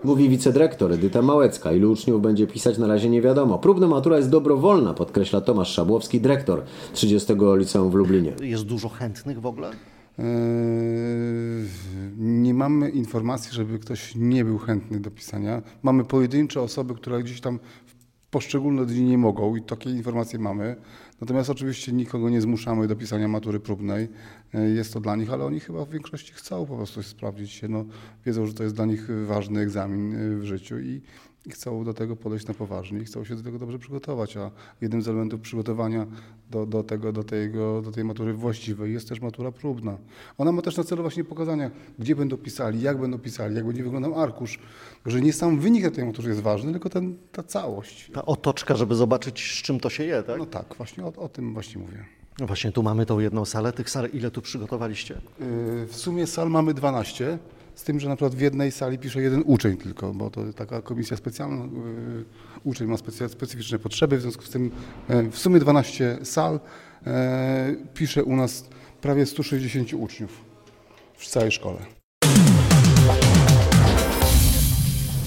Mówi 0.04 0.28
wicedyrektor 0.28 0.92
Edyta 0.92 1.22
Małecka. 1.22 1.72
Ilu 1.72 1.92
uczniów 1.92 2.22
będzie 2.22 2.46
pisać 2.46 2.78
na 2.78 2.86
razie 2.86 3.08
nie 3.08 3.22
wiadomo. 3.22 3.58
Próbna 3.58 3.86
matura 3.86 4.16
jest 4.16 4.30
dobrowolna, 4.30 4.94
podkreśla 4.94 5.40
Tomasz 5.40 5.72
Szabłowski, 5.72 6.20
dyrektor 6.20 6.62
30 6.92 7.32
Liceum 7.56 7.90
w 7.90 7.94
Lublinie. 7.94 8.32
Jest 8.40 8.64
dużo 8.64 8.88
chętnych 8.88 9.40
w 9.40 9.46
ogóle? 9.46 9.70
Nie 12.16 12.54
mamy 12.54 12.90
informacji, 12.90 13.52
żeby 13.52 13.78
ktoś 13.78 14.14
nie 14.14 14.44
był 14.44 14.58
chętny 14.58 15.00
do 15.00 15.10
pisania. 15.10 15.62
Mamy 15.82 16.04
pojedyncze 16.04 16.60
osoby, 16.60 16.94
które 16.94 17.22
gdzieś 17.22 17.40
tam 17.40 17.58
w 17.86 17.96
poszczególne 18.30 18.86
dni 18.86 19.02
nie 19.02 19.18
mogą 19.18 19.56
i 19.56 19.62
takie 19.62 19.90
informacje 19.90 20.38
mamy. 20.38 20.76
Natomiast 21.20 21.50
oczywiście 21.50 21.92
nikogo 21.92 22.30
nie 22.30 22.40
zmuszamy 22.40 22.88
do 22.88 22.96
pisania 22.96 23.28
matury 23.28 23.60
próbnej. 23.60 24.08
Jest 24.74 24.92
to 24.92 25.00
dla 25.00 25.16
nich, 25.16 25.32
ale 25.32 25.44
oni 25.44 25.60
chyba 25.60 25.84
w 25.84 25.90
większości 25.90 26.32
chcą 26.32 26.66
po 26.66 26.76
prostu 26.76 27.02
sprawdzić 27.02 27.50
się. 27.50 27.68
No, 27.68 27.84
wiedzą, 28.26 28.46
że 28.46 28.54
to 28.54 28.62
jest 28.62 28.74
dla 28.74 28.84
nich 28.84 29.08
ważny 29.26 29.60
egzamin 29.60 30.16
w 30.40 30.44
życiu 30.44 30.78
i, 30.78 31.02
i 31.46 31.50
chcą 31.50 31.84
do 31.84 31.94
tego 31.94 32.16
podejść 32.16 32.46
na 32.46 32.54
poważnie 32.54 33.00
i 33.00 33.04
chcą 33.04 33.24
się 33.24 33.36
do 33.36 33.42
tego 33.42 33.58
dobrze 33.58 33.78
przygotować. 33.78 34.36
A 34.36 34.50
jednym 34.80 35.02
z 35.02 35.08
elementów 35.08 35.40
przygotowania 35.40 36.06
do, 36.50 36.66
do, 36.66 36.82
tego, 36.82 37.12
do, 37.12 37.24
tego, 37.24 37.82
do 37.82 37.92
tej 37.92 38.04
matury 38.04 38.32
właściwej 38.32 38.92
jest 38.92 39.08
też 39.08 39.20
matura 39.20 39.52
próbna. 39.52 39.98
Ona 40.38 40.52
ma 40.52 40.62
też 40.62 40.76
na 40.76 40.84
celu 40.84 41.02
właśnie 41.02 41.24
pokazania, 41.24 41.70
gdzie 41.98 42.16
będą 42.16 42.36
pisali, 42.36 42.82
jak 42.82 43.00
będą 43.00 43.18
pisali, 43.18 43.54
jak 43.54 43.66
będzie 43.66 43.82
wyglądał 43.82 44.20
arkusz. 44.20 44.58
Że 45.06 45.20
nie 45.20 45.32
sam 45.32 45.60
wynik 45.60 45.84
na 45.84 45.90
tej 45.90 46.04
maturze 46.04 46.28
jest 46.28 46.40
ważny, 46.40 46.72
tylko 46.72 46.90
ten, 46.90 47.16
ta 47.32 47.42
całość. 47.42 48.10
Ta 48.14 48.26
otoczka, 48.26 48.76
żeby 48.76 48.94
zobaczyć, 48.94 49.58
z 49.58 49.62
czym 49.62 49.80
to 49.80 49.90
się 49.90 50.04
je, 50.04 50.22
tak? 50.22 50.38
No 50.38 50.46
tak, 50.46 50.74
właśnie 50.76 51.04
o, 51.04 51.12
o 51.16 51.28
tym 51.28 51.54
właśnie 51.54 51.82
mówię. 51.82 52.04
No 52.38 52.46
właśnie, 52.46 52.72
tu 52.72 52.82
mamy 52.82 53.06
tą 53.06 53.18
jedną 53.18 53.44
salę. 53.44 53.72
Tych 53.72 53.90
sal 53.90 54.08
ile 54.12 54.30
tu 54.30 54.42
przygotowaliście? 54.42 55.14
Yy, 55.40 55.86
w 55.86 55.96
sumie 55.96 56.26
sal 56.26 56.50
mamy 56.50 56.74
12. 56.74 57.38
Z 57.76 57.84
tym, 57.84 58.00
że 58.00 58.08
na 58.08 58.16
przykład 58.16 58.34
w 58.34 58.40
jednej 58.40 58.72
sali 58.72 58.98
pisze 58.98 59.22
jeden 59.22 59.42
uczeń 59.46 59.76
tylko, 59.76 60.14
bo 60.14 60.30
to 60.30 60.52
taka 60.52 60.82
komisja 60.82 61.16
specjalna. 61.16 61.64
Yy, 61.64 62.24
uczeń 62.64 62.86
ma 62.88 62.96
specy, 62.96 63.28
specyficzne 63.28 63.78
potrzeby, 63.78 64.18
w 64.18 64.20
związku 64.22 64.42
z 64.42 64.50
tym 64.50 64.70
yy, 65.08 65.30
w 65.30 65.38
sumie 65.38 65.60
12 65.60 66.18
sal 66.22 66.60
yy, 67.06 67.12
pisze 67.94 68.24
u 68.24 68.36
nas 68.36 68.68
prawie 69.00 69.26
160 69.26 69.92
uczniów 69.94 70.44
w 71.16 71.26
całej 71.26 71.52
szkole. 71.52 71.95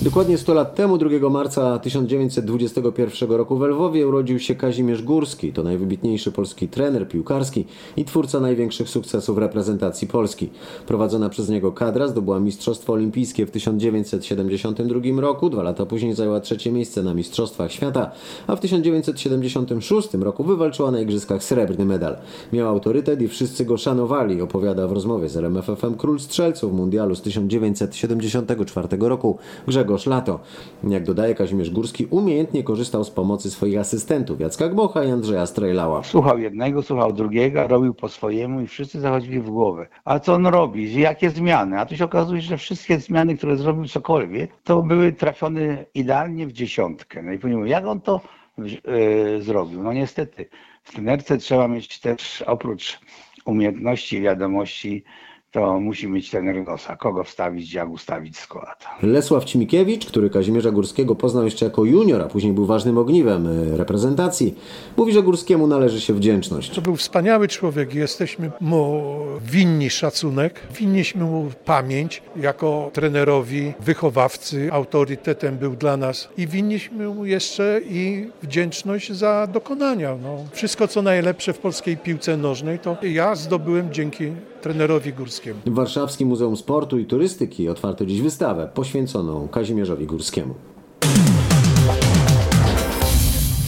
Dokładnie 0.01 0.37
100 0.37 0.53
lat 0.53 0.75
temu, 0.75 0.97
2 0.97 1.29
marca 1.29 1.79
1921 1.79 3.31
roku 3.31 3.57
w 3.57 3.61
Lwowie 3.61 4.07
urodził 4.07 4.39
się 4.39 4.55
Kazimierz 4.55 5.03
Górski. 5.03 5.53
To 5.53 5.63
najwybitniejszy 5.63 6.31
polski 6.31 6.67
trener 6.67 7.07
piłkarski 7.07 7.65
i 7.97 8.05
twórca 8.05 8.39
największych 8.39 8.89
sukcesów 8.89 9.37
reprezentacji 9.37 10.07
Polski. 10.07 10.49
Prowadzona 10.87 11.29
przez 11.29 11.49
niego 11.49 11.71
kadra 11.71 12.07
zdobyła 12.07 12.39
Mistrzostwo 12.39 12.93
Olimpijskie 12.93 13.45
w 13.45 13.51
1972 13.51 15.21
roku. 15.21 15.49
Dwa 15.49 15.63
lata 15.63 15.85
później 15.85 16.13
zajęła 16.13 16.39
trzecie 16.39 16.71
miejsce 16.71 17.03
na 17.03 17.13
Mistrzostwach 17.13 17.71
Świata, 17.71 18.11
a 18.47 18.55
w 18.55 18.59
1976 18.59 20.13
roku 20.13 20.43
wywalczyła 20.43 20.91
na 20.91 20.99
Igrzyskach 20.99 21.43
srebrny 21.43 21.85
medal. 21.85 22.17
Miał 22.53 22.67
autorytet 22.67 23.21
i 23.21 23.27
wszyscy 23.27 23.65
go 23.65 23.77
szanowali, 23.77 24.41
opowiada 24.41 24.87
w 24.87 24.91
rozmowie 24.91 25.29
z 25.29 25.37
RMFFM 25.37 25.95
król 25.97 26.19
strzelców 26.19 26.73
mundialu 26.73 27.15
z 27.15 27.21
1974 27.21 28.87
roku 28.99 29.37
Grzegorz 29.67 29.88
Lato. 30.05 30.39
Jak 30.83 31.03
dodaje 31.03 31.35
Kazimierz 31.35 31.69
Górski, 31.69 32.05
umiejętnie 32.05 32.63
korzystał 32.63 33.03
z 33.03 33.09
pomocy 33.09 33.51
swoich 33.51 33.79
asystentów 33.79 34.39
Jacka 34.39 34.67
Gmocha 34.67 35.03
i 35.03 35.11
Andrzeja 35.11 35.45
Strejlała. 35.45 36.03
Słuchał 36.03 36.39
jednego, 36.39 36.81
słuchał 36.81 37.13
drugiego, 37.13 37.67
robił 37.67 37.93
po 37.93 38.09
swojemu 38.09 38.61
i 38.61 38.67
wszyscy 38.67 38.99
zachodzili 38.99 39.39
w 39.39 39.49
głowę. 39.49 39.87
A 40.05 40.19
co 40.19 40.33
on 40.33 40.47
robi? 40.47 40.99
Jakie 40.99 41.29
zmiany? 41.29 41.79
A 41.79 41.85
tu 41.85 41.95
się 41.95 42.05
okazuje, 42.05 42.41
że 42.41 42.57
wszystkie 42.57 42.99
zmiany, 42.99 43.37
które 43.37 43.57
zrobił 43.57 43.87
cokolwiek, 43.87 44.51
to 44.63 44.81
były 44.81 45.13
trafione 45.13 45.85
idealnie 45.93 46.47
w 46.47 46.51
dziesiątkę. 46.51 47.23
No 47.23 47.31
i 47.31 47.39
powiem, 47.39 47.67
jak 47.67 47.85
on 47.85 48.01
to 48.01 48.21
yy, 48.57 49.41
zrobił? 49.41 49.83
No 49.83 49.93
niestety, 49.93 50.49
w 50.83 50.91
trenerce 50.91 51.37
trzeba 51.37 51.67
mieć 51.67 51.99
też 51.99 52.41
oprócz 52.41 52.99
umiejętności 53.45 54.21
wiadomości 54.21 55.03
to 55.51 55.79
musi 55.79 56.07
mieć 56.07 56.31
ten 56.31 56.63
nosa, 56.63 56.95
kogo 56.95 57.23
wstawić, 57.23 57.73
jak 57.73 57.89
ustawić 57.89 58.37
skład. 58.37 58.85
Lesław 59.01 59.45
Cimikiewicz, 59.45 60.05
który 60.05 60.29
Kazimierza 60.29 60.71
Górskiego 60.71 61.15
poznał 61.15 61.45
jeszcze 61.45 61.65
jako 61.65 61.85
junior, 61.85 62.21
a 62.21 62.25
później 62.25 62.53
był 62.53 62.65
ważnym 62.65 62.97
ogniwem 62.97 63.47
e, 63.47 63.77
reprezentacji, 63.77 64.55
mówi, 64.97 65.13
że 65.13 65.23
Górskiemu 65.23 65.67
należy 65.67 66.01
się 66.01 66.13
wdzięczność. 66.13 66.69
To 66.69 66.81
był 66.81 66.95
wspaniały 66.95 67.47
człowiek 67.47 67.95
i 67.95 67.97
jesteśmy 67.97 68.51
mu 68.61 69.03
winni 69.41 69.89
szacunek, 69.89 70.59
winniśmy 70.79 71.23
mu 71.23 71.51
pamięć 71.65 72.21
jako 72.35 72.89
trenerowi, 72.93 73.73
wychowawcy, 73.79 74.69
autorytetem 74.71 75.57
był 75.57 75.75
dla 75.75 75.97
nas 75.97 76.29
i 76.37 76.47
winniśmy 76.47 77.07
mu 77.07 77.25
jeszcze 77.25 77.81
i 77.89 78.29
wdzięczność 78.43 79.11
za 79.11 79.47
dokonania. 79.47 80.17
No, 80.23 80.37
wszystko 80.51 80.87
co 80.87 81.01
najlepsze 81.01 81.53
w 81.53 81.59
polskiej 81.59 81.97
piłce 81.97 82.37
nożnej 82.37 82.79
to 82.79 82.97
ja 83.01 83.35
zdobyłem 83.35 83.93
dzięki 83.93 84.31
trenerowi 84.61 85.13
Górskiemu. 85.13 85.59
W 85.65 85.73
Warszawskim 85.73 86.27
Muzeum 86.27 86.57
Sportu 86.57 86.99
i 86.99 87.05
Turystyki 87.05 87.69
otwarto 87.69 88.05
dziś 88.05 88.21
wystawę 88.21 88.69
poświęconą 88.73 89.47
Kazimierzowi 89.47 90.05
Górskiemu. 90.05 90.55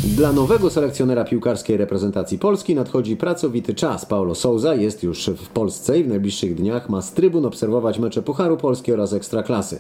Dla 0.03 0.33
nowego 0.33 0.69
selekcjonera 0.69 1.23
piłkarskiej 1.23 1.77
reprezentacji 1.77 2.39
Polski 2.39 2.75
nadchodzi 2.75 3.17
pracowity 3.17 3.73
czas. 3.73 4.05
Paulo 4.05 4.35
Souza 4.35 4.75
jest 4.75 5.03
już 5.03 5.25
w 5.27 5.47
Polsce 5.47 5.99
i 5.99 6.03
w 6.03 6.07
najbliższych 6.07 6.55
dniach 6.55 6.89
ma 6.89 7.01
z 7.01 7.13
trybun 7.13 7.45
obserwować 7.45 7.99
mecze 7.99 8.21
Pucharu 8.21 8.57
Polski 8.57 8.93
oraz 8.93 9.13
Ekstraklasy. 9.13 9.79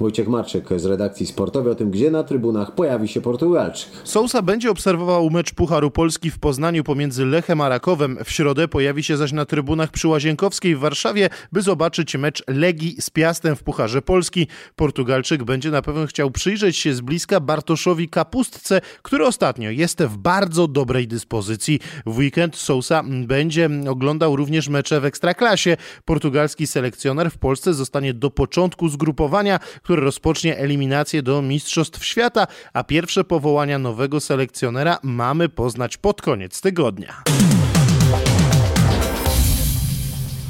Wojciech 0.00 0.28
Marczyk 0.28 0.68
z 0.76 0.84
redakcji 0.84 1.26
sportowej 1.26 1.72
o 1.72 1.74
tym, 1.74 1.90
gdzie 1.90 2.10
na 2.10 2.22
trybunach 2.22 2.74
pojawi 2.74 3.08
się 3.08 3.20
Portugalczyk. 3.20 3.90
Sousa 4.04 4.42
będzie 4.42 4.70
obserwował 4.70 5.30
mecz 5.30 5.54
Pucharu 5.54 5.90
Polski 5.90 6.30
w 6.30 6.38
Poznaniu 6.38 6.84
pomiędzy 6.84 7.26
Lechem 7.26 7.60
a 7.60 7.68
Rakowem. 7.68 8.18
W 8.24 8.30
środę 8.30 8.68
pojawi 8.68 9.02
się 9.02 9.16
zaś 9.16 9.32
na 9.32 9.44
trybunach 9.44 9.90
przy 9.90 10.08
Łazienkowskiej 10.08 10.76
w 10.76 10.78
Warszawie, 10.78 11.28
by 11.52 11.62
zobaczyć 11.62 12.16
mecz 12.16 12.44
Legii 12.46 12.96
z 13.00 13.10
Piastem 13.10 13.56
w 13.56 13.62
Pucharze 13.62 14.02
Polski. 14.02 14.46
Portugalczyk 14.76 15.44
będzie 15.44 15.70
na 15.70 15.82
pewno 15.82 16.06
chciał 16.06 16.30
przyjrzeć 16.30 16.76
się 16.76 16.94
z 16.94 17.00
bliska 17.00 17.40
Bartoszowi 17.40 18.08
Kapustce, 18.08 18.80
który 19.02 19.26
ostatnio 19.26 19.57
jest 19.58 20.02
w 20.02 20.16
bardzo 20.16 20.68
dobrej 20.68 21.08
dyspozycji. 21.08 21.80
W 22.06 22.18
weekend 22.18 22.56
Sousa 22.56 23.02
będzie 23.26 23.70
oglądał 23.88 24.36
również 24.36 24.68
mecze 24.68 25.00
w 25.00 25.04
Ekstraklasie. 25.04 25.76
Portugalski 26.04 26.66
selekcjoner 26.66 27.30
w 27.30 27.38
Polsce 27.38 27.74
zostanie 27.74 28.14
do 28.14 28.30
początku 28.30 28.88
zgrupowania, 28.88 29.58
które 29.82 30.02
rozpocznie 30.02 30.58
eliminację 30.58 31.22
do 31.22 31.42
Mistrzostw 31.42 32.04
Świata, 32.04 32.46
a 32.72 32.84
pierwsze 32.84 33.24
powołania 33.24 33.78
nowego 33.78 34.20
selekcjonera 34.20 34.98
mamy 35.02 35.48
poznać 35.48 35.96
pod 35.96 36.22
koniec 36.22 36.60
tygodnia. 36.60 37.22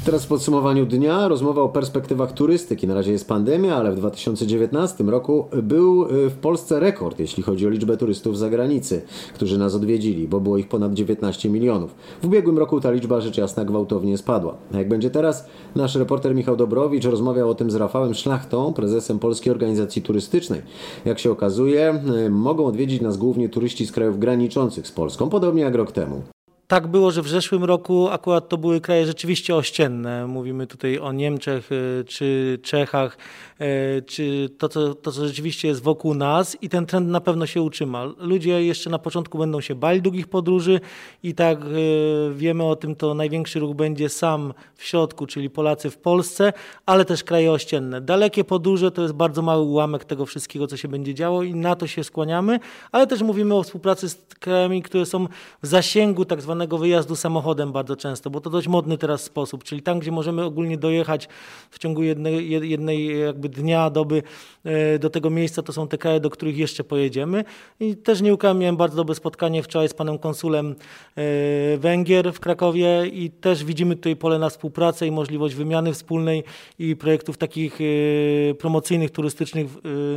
Teraz 0.09 0.25
w 0.25 0.27
podsumowaniu 0.27 0.85
dnia 0.85 1.27
rozmowa 1.27 1.61
o 1.61 1.69
perspektywach 1.69 2.31
turystyki. 2.31 2.87
Na 2.87 2.93
razie 2.93 3.11
jest 3.11 3.27
pandemia, 3.27 3.75
ale 3.75 3.91
w 3.91 3.95
2019 3.95 5.03
roku 5.03 5.47
był 5.63 6.03
y, 6.03 6.29
w 6.29 6.35
Polsce 6.35 6.79
rekord, 6.79 7.19
jeśli 7.19 7.43
chodzi 7.43 7.67
o 7.67 7.69
liczbę 7.69 7.97
turystów 7.97 8.37
z 8.37 8.39
zagranicy, 8.39 9.01
którzy 9.33 9.57
nas 9.57 9.75
odwiedzili, 9.75 10.27
bo 10.27 10.39
było 10.39 10.57
ich 10.57 10.67
ponad 10.67 10.93
19 10.93 11.49
milionów. 11.49 11.95
W 12.21 12.25
ubiegłym 12.25 12.57
roku 12.57 12.81
ta 12.81 12.91
liczba 12.91 13.21
rzecz 13.21 13.37
jasna 13.37 13.65
gwałtownie 13.65 14.17
spadła. 14.17 14.55
A 14.73 14.77
jak 14.77 14.89
będzie 14.89 15.09
teraz? 15.09 15.45
Nasz 15.75 15.95
reporter 15.95 16.35
Michał 16.35 16.55
Dobrowicz 16.55 17.05
rozmawiał 17.05 17.49
o 17.49 17.55
tym 17.55 17.71
z 17.71 17.75
Rafałem 17.75 18.13
Szlachtą, 18.13 18.73
prezesem 18.73 19.19
Polskiej 19.19 19.51
Organizacji 19.51 20.01
Turystycznej. 20.01 20.61
Jak 21.05 21.19
się 21.19 21.31
okazuje, 21.31 22.03
y, 22.25 22.29
mogą 22.29 22.65
odwiedzić 22.65 23.01
nas 23.01 23.17
głównie 23.17 23.49
turyści 23.49 23.87
z 23.87 23.91
krajów 23.91 24.19
graniczących 24.19 24.87
z 24.87 24.91
Polską, 24.91 25.29
podobnie 25.29 25.61
jak 25.61 25.75
rok 25.75 25.91
temu 25.91 26.21
tak 26.69 26.87
było, 26.87 27.11
że 27.11 27.21
w 27.21 27.27
zeszłym 27.27 27.63
roku 27.63 28.09
akurat 28.09 28.49
to 28.49 28.57
były 28.57 28.81
kraje 28.81 29.05
rzeczywiście 29.05 29.55
ościenne. 29.55 30.27
Mówimy 30.27 30.67
tutaj 30.67 30.99
o 30.99 31.11
Niemczech 31.11 31.71
y, 31.71 32.03
czy 32.07 32.59
Czechach, 32.63 33.17
y, 33.61 34.01
czy 34.01 34.49
to 34.57 34.69
co, 34.69 34.95
to, 34.95 35.11
co 35.11 35.27
rzeczywiście 35.27 35.67
jest 35.67 35.83
wokół 35.83 36.13
nas 36.13 36.57
i 36.61 36.69
ten 36.69 36.85
trend 36.85 37.09
na 37.09 37.21
pewno 37.21 37.45
się 37.45 37.61
utrzyma. 37.61 38.05
Ludzie 38.17 38.63
jeszcze 38.65 38.89
na 38.89 38.99
początku 38.99 39.37
będą 39.37 39.61
się 39.61 39.75
bali 39.75 40.01
długich 40.01 40.27
podróży 40.27 40.79
i 41.23 41.35
tak 41.35 41.65
y, 41.65 42.33
wiemy 42.35 42.63
o 42.63 42.75
tym, 42.75 42.95
to 42.95 43.13
największy 43.13 43.59
ruch 43.59 43.75
będzie 43.75 44.09
sam 44.09 44.53
w 44.75 44.83
środku, 44.83 45.25
czyli 45.25 45.49
Polacy 45.49 45.89
w 45.89 45.97
Polsce, 45.97 46.53
ale 46.85 47.05
też 47.05 47.23
kraje 47.23 47.51
ościenne. 47.51 48.01
Dalekie 48.01 48.43
podróże 48.43 48.91
to 48.91 49.01
jest 49.01 49.13
bardzo 49.13 49.41
mały 49.41 49.63
ułamek 49.63 50.05
tego 50.05 50.25
wszystkiego, 50.25 50.67
co 50.67 50.77
się 50.77 50.87
będzie 50.87 51.13
działo 51.13 51.43
i 51.43 51.55
na 51.55 51.75
to 51.75 51.87
się 51.87 52.03
skłaniamy, 52.03 52.59
ale 52.91 53.07
też 53.07 53.21
mówimy 53.21 53.55
o 53.55 53.63
współpracy 53.63 54.09
z 54.09 54.15
krajami, 54.39 54.81
które 54.83 55.05
są 55.05 55.27
w 55.63 55.67
zasięgu 55.67 56.25
tak 56.25 56.41
zwanego 56.41 56.58
wyjazdu 56.67 57.15
samochodem 57.15 57.71
bardzo 57.71 57.95
często, 57.95 58.29
bo 58.29 58.41
to 58.41 58.49
dość 58.49 58.67
modny 58.67 58.97
teraz 58.97 59.23
sposób, 59.23 59.63
czyli 59.63 59.81
tam, 59.81 59.99
gdzie 59.99 60.11
możemy 60.11 60.43
ogólnie 60.43 60.77
dojechać 60.77 61.27
w 61.69 61.79
ciągu 61.79 62.03
jednej, 62.03 62.49
jednej 62.49 63.19
jakby 63.19 63.49
dnia, 63.49 63.89
doby 63.89 64.23
e, 64.63 64.99
do 64.99 65.09
tego 65.09 65.29
miejsca, 65.29 65.61
to 65.61 65.73
są 65.73 65.87
te 65.87 65.97
kraje, 65.97 66.19
do 66.19 66.29
których 66.29 66.57
jeszcze 66.57 66.83
pojedziemy. 66.83 67.43
I 67.79 67.95
też 67.95 68.21
nie 68.21 68.33
ukrywam, 68.33 68.59
miałem 68.59 68.77
bardzo 68.77 68.95
dobre 68.95 69.15
spotkanie 69.15 69.63
wczoraj 69.63 69.89
z 69.89 69.93
panem 69.93 70.17
konsulem 70.17 70.75
e, 71.15 71.77
Węgier 71.77 72.33
w 72.33 72.39
Krakowie 72.39 73.07
i 73.07 73.31
też 73.31 73.63
widzimy 73.63 73.95
tutaj 73.95 74.15
pole 74.15 74.39
na 74.39 74.49
współpracę 74.49 75.07
i 75.07 75.11
możliwość 75.11 75.55
wymiany 75.55 75.93
wspólnej 75.93 76.43
i 76.79 76.95
projektów 76.95 77.37
takich 77.37 77.79
e, 77.81 78.53
promocyjnych, 78.53 79.11
turystycznych 79.11 79.67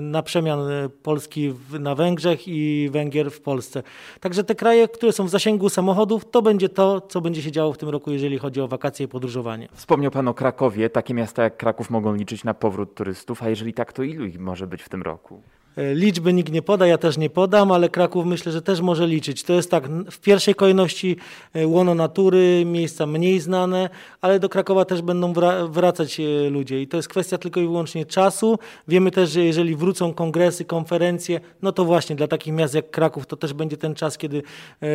na 0.00 0.22
przemian 0.22 0.60
Polski 1.02 1.54
na 1.80 1.94
Węgrzech 1.94 2.48
i 2.48 2.88
Węgier 2.92 3.30
w 3.30 3.40
Polsce. 3.40 3.82
Także 4.20 4.44
te 4.44 4.54
kraje, 4.54 4.88
które 4.88 5.12
są 5.12 5.26
w 5.26 5.30
zasięgu 5.30 5.68
samochodów, 5.68 6.24
to 6.32 6.42
będzie 6.42 6.68
to, 6.68 7.00
co 7.00 7.20
będzie 7.20 7.42
się 7.42 7.52
działo 7.52 7.72
w 7.72 7.78
tym 7.78 7.88
roku, 7.88 8.10
jeżeli 8.10 8.38
chodzi 8.38 8.60
o 8.60 8.68
wakacje 8.68 9.06
i 9.06 9.08
podróżowanie. 9.08 9.68
Wspomniał 9.72 10.10
Pan 10.10 10.28
o 10.28 10.34
Krakowie. 10.34 10.90
Takie 10.90 11.14
miasta 11.14 11.42
jak 11.42 11.56
Kraków 11.56 11.90
mogą 11.90 12.14
liczyć 12.14 12.44
na 12.44 12.54
powrót 12.54 12.94
turystów, 12.94 13.42
a 13.42 13.48
jeżeli 13.48 13.74
tak, 13.74 13.92
to 13.92 14.02
ilu 14.02 14.24
ich 14.24 14.38
może 14.38 14.66
być 14.66 14.82
w 14.82 14.88
tym 14.88 15.02
roku? 15.02 15.42
E, 15.76 15.94
liczby 15.94 16.32
nikt 16.32 16.52
nie 16.52 16.62
poda, 16.62 16.86
ja 16.86 16.98
też 16.98 17.18
nie 17.18 17.30
podam, 17.30 17.72
ale 17.72 17.88
Kraków 17.88 18.26
myślę, 18.26 18.52
że 18.52 18.62
też 18.62 18.80
może 18.80 19.06
liczyć. 19.06 19.42
To 19.42 19.52
jest 19.52 19.70
tak, 19.70 19.88
w 20.10 20.20
pierwszej 20.20 20.54
kolejności 20.54 21.16
e, 21.54 21.66
łono 21.66 21.94
natury, 21.94 22.64
miejsca 22.66 23.06
mniej 23.06 23.40
znane, 23.40 23.90
ale 24.20 24.40
do 24.40 24.48
Krakowa 24.48 24.84
też 24.84 25.02
będą 25.02 25.32
wracać 25.68 26.20
e, 26.20 26.50
ludzie 26.50 26.82
i 26.82 26.88
to 26.88 26.96
jest 26.96 27.08
kwestia 27.08 27.38
tylko 27.38 27.60
i 27.60 27.64
wyłącznie 27.64 28.06
czasu. 28.06 28.58
Wiemy 28.88 29.10
też, 29.10 29.30
że 29.30 29.44
jeżeli 29.44 29.76
wrócą 29.76 30.14
kongresy, 30.14 30.64
konferencje, 30.64 31.40
no 31.62 31.72
to 31.72 31.84
właśnie 31.84 32.16
dla 32.16 32.26
takich 32.26 32.54
miast 32.54 32.74
jak 32.74 32.90
Kraków 32.90 33.26
to 33.26 33.36
też 33.36 33.52
będzie 33.52 33.76
ten 33.76 33.94
czas, 33.94 34.18
kiedy 34.18 34.42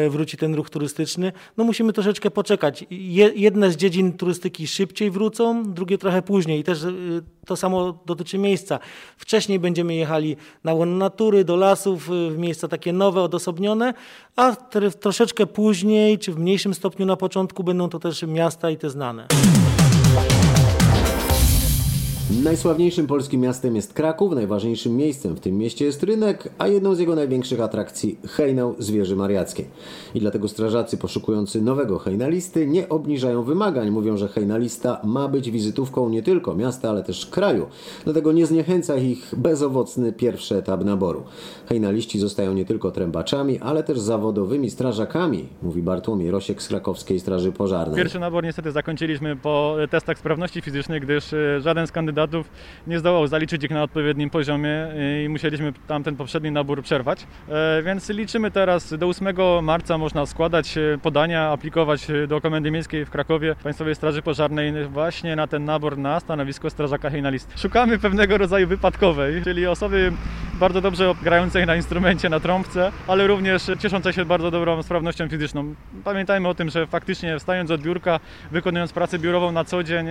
wróci 0.10 0.38
ten 0.38 0.56
ruch 0.56 0.70
turystyczny. 0.70 1.32
No 1.58 1.64
musimy 1.64 1.94
troszeczkę 1.94 2.32
poczekać. 2.32 2.86
Jedne 3.36 3.72
z 3.72 3.76
dziedzin 3.76 4.14
turystyki 4.14 4.68
szybciej 4.68 5.12
wrócą, 5.12 5.74
drugie 5.74 5.98
trochę 5.98 6.22
później 6.22 6.60
i 6.60 6.64
też 6.64 6.80
to 7.48 7.56
samo 7.56 8.00
dotyczy 8.06 8.38
miejsca. 8.38 8.80
Wcześniej 9.18 9.60
będziemy 9.60 9.96
jechali 9.96 10.38
na 10.64 10.74
łon 10.74 10.98
natury, 10.98 11.44
do 11.44 11.56
lasów, 11.56 12.10
y, 12.10 12.32
w 12.32 12.38
miejsca 12.38 12.68
takie 12.68 12.94
nowe, 12.94 13.22
odosobnione, 13.22 13.94
a 14.36 14.56
troszeczkę 15.00 15.46
później, 15.46 16.20
czy 16.20 16.32
w 16.32 16.40
mniejszym 16.40 16.74
stopniu 16.74 17.06
na 17.06 17.16
początku 17.18 17.64
będą 17.64 17.90
to 17.90 18.00
też 18.00 18.24
miasta 18.24 18.70
i 18.70 18.78
te 18.78 18.90
znane. 18.90 19.28
Najsławniejszym 22.32 23.08
polskim 23.08 23.42
miastem 23.42 23.76
jest 23.76 23.94
Kraków, 23.94 24.36
najważniejszym 24.36 24.96
miejscem 24.96 25.36
w 25.36 25.40
tym 25.40 25.58
mieście 25.58 25.86
jest 25.86 26.04
rynek, 26.04 26.50
a 26.58 26.68
jedną 26.68 26.96
z 26.96 27.00
jego 27.00 27.16
największych 27.16 27.62
atrakcji 27.62 28.20
hejnał 28.28 28.76
zwierzy 28.80 29.16
mariackiej. 29.16 29.66
I 30.16 30.20
dlatego 30.20 30.48
strażacy 30.48 30.98
poszukujący 30.98 31.62
nowego 31.62 32.00
hejnalisty 32.00 32.68
nie 32.68 32.90
obniżają 32.90 33.44
wymagań. 33.44 33.92
Mówią, 33.92 34.18
że 34.18 34.28
hejnalista 34.28 35.02
ma 35.04 35.28
być 35.28 35.52
wizytówką 35.52 36.10
nie 36.10 36.24
tylko 36.24 36.56
miasta, 36.56 36.90
ale 36.90 37.04
też 37.04 37.26
kraju. 37.26 37.68
Dlatego 38.04 38.32
nie 38.32 38.46
zniechęca 38.46 38.96
ich 38.96 39.36
bezowocny 39.38 40.14
pierwszy 40.14 40.56
etap 40.56 40.86
naboru. 40.86 41.24
Hejnaliści 41.70 42.20
zostają 42.20 42.54
nie 42.54 42.66
tylko 42.66 42.92
trębaczami, 42.92 43.60
ale 43.60 43.84
też 43.84 44.00
zawodowymi 44.00 44.70
strażakami, 44.70 45.46
mówi 45.62 45.82
Bartłomiej 45.82 46.32
Rosiek 46.32 46.62
z 46.62 46.68
krakowskiej 46.68 47.20
Straży 47.20 47.52
Pożarnej. 47.52 47.98
Pierwszy 47.98 48.20
nabór 48.20 48.44
niestety 48.44 48.72
zakończyliśmy 48.72 49.36
po 49.36 49.76
testach 49.90 50.20
sprawności 50.20 50.62
fizycznej, 50.62 51.02
gdyż 51.02 51.34
e, 51.34 51.62
żaden 51.62 51.88
z 51.88 51.92
kandydatów 51.92 52.17
kandydatów 52.18 52.52
nie 52.88 53.00
zdołał 53.00 53.28
zaliczyć 53.28 53.64
ich 53.64 53.72
na 53.72 53.84
odpowiednim 53.84 54.30
poziomie 54.30 54.88
i 55.26 55.30
musieliśmy 55.30 55.74
tamten 55.88 56.16
poprzedni 56.16 56.52
nabór 56.52 56.84
przerwać. 56.84 57.28
E, 57.50 57.84
Więc 57.84 58.10
liczymy 58.10 58.52
teraz 58.52 58.94
do 58.94 59.08
8 59.08 59.36
marca 59.62 59.98
można 59.98 60.26
składać 60.26 60.78
e, 60.78 60.98
podania, 61.02 61.50
aplikować 61.50 62.10
e, 62.10 62.28
do 62.28 62.42
Komendy 62.42 62.72
Miejskiej 62.72 63.06
w 63.06 63.10
Krakowie 63.10 63.56
Państwowej 63.64 63.96
Straży 63.96 64.22
Pożarnej 64.22 64.88
właśnie 64.88 65.36
na 65.36 65.48
ten 65.48 65.66
nabór 65.66 65.98
na 65.98 66.20
stanowisko 66.20 66.70
strażaka 66.70 67.10
hejnalist. 67.10 67.54
Szukamy 67.60 68.00
pewnego 68.00 68.38
rodzaju 68.38 68.68
wypadkowej, 68.68 69.44
czyli 69.44 69.68
osoby 69.68 70.12
bardzo 70.54 70.82
dobrze 70.82 71.14
grającej 71.24 71.66
na 71.66 71.76
instrumencie, 71.76 72.30
na 72.30 72.40
trąbce, 72.40 72.92
ale 73.08 73.28
również 73.28 73.72
cieszącej 73.80 74.14
się 74.14 74.26
bardzo 74.26 74.52
dobrą 74.52 74.84
sprawnością 74.84 75.30
fizyczną. 75.30 75.76
Pamiętajmy 76.04 76.48
o 76.48 76.54
tym, 76.54 76.70
że 76.70 76.88
faktycznie 76.88 77.40
wstając 77.40 77.72
od 77.72 77.82
biurka, 77.82 78.20
wykonując 78.52 78.94
pracę 78.94 79.20
biurową 79.20 79.52
na 79.52 79.64
co 79.64 79.84
dzień, 79.84 80.08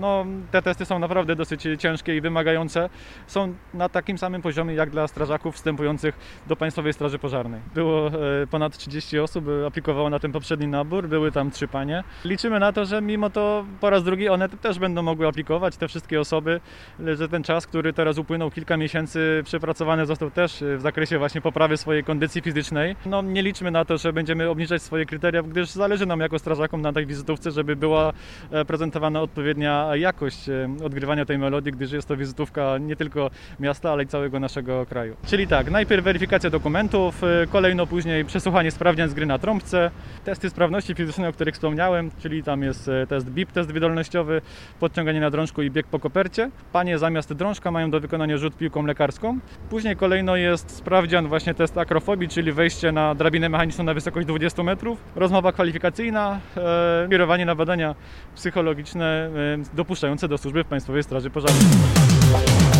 no, 0.00 0.26
te 0.50 0.62
testy 0.62 0.84
są 0.84 0.98
naprawdę 0.98 1.36
dosyć 1.36 1.47
ciężkie 1.78 2.16
i 2.16 2.20
wymagające. 2.20 2.90
Są 3.26 3.54
na 3.74 3.88
takim 3.88 4.18
samym 4.18 4.42
poziomie 4.42 4.74
jak 4.74 4.90
dla 4.90 5.08
strażaków 5.08 5.54
wstępujących 5.54 6.42
do 6.46 6.56
Państwowej 6.56 6.92
Straży 6.92 7.18
Pożarnej. 7.18 7.60
Było 7.74 8.08
e, 8.08 8.46
ponad 8.50 8.78
30 8.78 9.18
osób, 9.18 9.44
e, 9.48 9.66
aplikowało 9.66 10.10
na 10.10 10.18
ten 10.18 10.32
poprzedni 10.32 10.66
nabór, 10.66 11.08
były 11.08 11.32
tam 11.32 11.50
trzy 11.50 11.68
panie. 11.68 12.04
Liczymy 12.24 12.60
na 12.60 12.72
to, 12.72 12.84
że 12.84 13.02
mimo 13.02 13.30
to 13.30 13.64
po 13.80 13.90
raz 13.90 14.04
drugi 14.04 14.28
one 14.28 14.48
też 14.48 14.78
będą 14.78 15.02
mogły 15.02 15.28
aplikować, 15.28 15.76
te 15.76 15.88
wszystkie 15.88 16.20
osoby, 16.20 16.60
że 17.14 17.28
ten 17.28 17.42
czas, 17.42 17.66
który 17.66 17.92
teraz 17.92 18.18
upłynął, 18.18 18.50
kilka 18.50 18.76
miesięcy 18.76 19.42
przepracowany 19.44 20.06
został 20.06 20.30
też 20.30 20.64
w 20.76 20.80
zakresie 20.80 21.18
właśnie 21.18 21.40
poprawy 21.40 21.76
swojej 21.76 22.04
kondycji 22.04 22.40
fizycznej. 22.40 22.96
No 23.06 23.22
nie 23.22 23.42
liczmy 23.42 23.70
na 23.70 23.84
to, 23.84 23.98
że 23.98 24.12
będziemy 24.12 24.50
obniżać 24.50 24.82
swoje 24.82 25.06
kryteria, 25.06 25.42
gdyż 25.42 25.70
zależy 25.70 26.06
nam 26.06 26.20
jako 26.20 26.38
strażakom 26.38 26.82
na 26.82 26.92
tej 26.92 27.06
wizytówce, 27.06 27.50
żeby 27.50 27.76
była 27.76 28.12
e, 28.50 28.64
prezentowana 28.64 29.22
odpowiednia 29.22 29.96
jakość 29.96 30.48
e, 30.48 30.68
odgrywania 30.84 31.24
tej 31.24 31.37
melodii, 31.38 31.72
gdyż 31.72 31.92
jest 31.92 32.08
to 32.08 32.16
wizytówka 32.16 32.78
nie 32.78 32.96
tylko 32.96 33.30
miasta, 33.60 33.92
ale 33.92 34.02
i 34.02 34.06
całego 34.06 34.40
naszego 34.40 34.86
kraju. 34.86 35.16
Czyli 35.26 35.46
tak, 35.46 35.70
najpierw 35.70 36.04
weryfikacja 36.04 36.50
dokumentów, 36.50 37.24
e, 37.24 37.46
kolejno 37.46 37.86
później 37.86 38.24
przesłuchanie 38.24 38.70
sprawdzian 38.70 39.08
z 39.08 39.14
gry 39.14 39.26
na 39.26 39.38
trąbce, 39.38 39.90
testy 40.24 40.50
sprawności 40.50 40.94
fizycznej, 40.94 41.28
o 41.28 41.32
których 41.32 41.54
wspomniałem, 41.54 42.10
czyli 42.18 42.42
tam 42.42 42.62
jest 42.62 42.88
e, 42.88 43.06
test 43.06 43.30
BIP, 43.30 43.52
test 43.52 43.72
wydolnościowy, 43.72 44.40
podciąganie 44.80 45.20
na 45.20 45.30
drążku 45.30 45.62
i 45.62 45.70
bieg 45.70 45.86
po 45.86 45.98
kopercie. 45.98 46.50
Panie 46.72 46.98
zamiast 46.98 47.32
drążka 47.32 47.70
mają 47.70 47.90
do 47.90 48.00
wykonania 48.00 48.38
rzut 48.38 48.56
piłką 48.56 48.86
lekarską. 48.86 49.38
Później 49.70 49.96
kolejno 49.96 50.36
jest 50.36 50.70
sprawdzian, 50.70 51.28
właśnie 51.28 51.54
test 51.54 51.78
akrofobii, 51.78 52.28
czyli 52.28 52.52
wejście 52.52 52.92
na 52.92 53.14
drabinę 53.14 53.48
mechaniczną 53.48 53.84
na 53.84 53.94
wysokość 53.94 54.26
20 54.26 54.62
metrów, 54.62 54.98
rozmowa 55.16 55.52
kwalifikacyjna, 55.52 56.40
e, 56.56 57.06
kierowanie 57.10 57.46
na 57.46 57.54
badania 57.54 57.94
psychologiczne 58.34 59.30
e, 59.74 59.76
dopuszczające 59.76 60.28
do 60.28 60.38
służby 60.38 60.64
w 60.64 60.66
Państwowej 60.66 61.02
Straży 61.02 61.27
Pożarnej. 61.30 62.77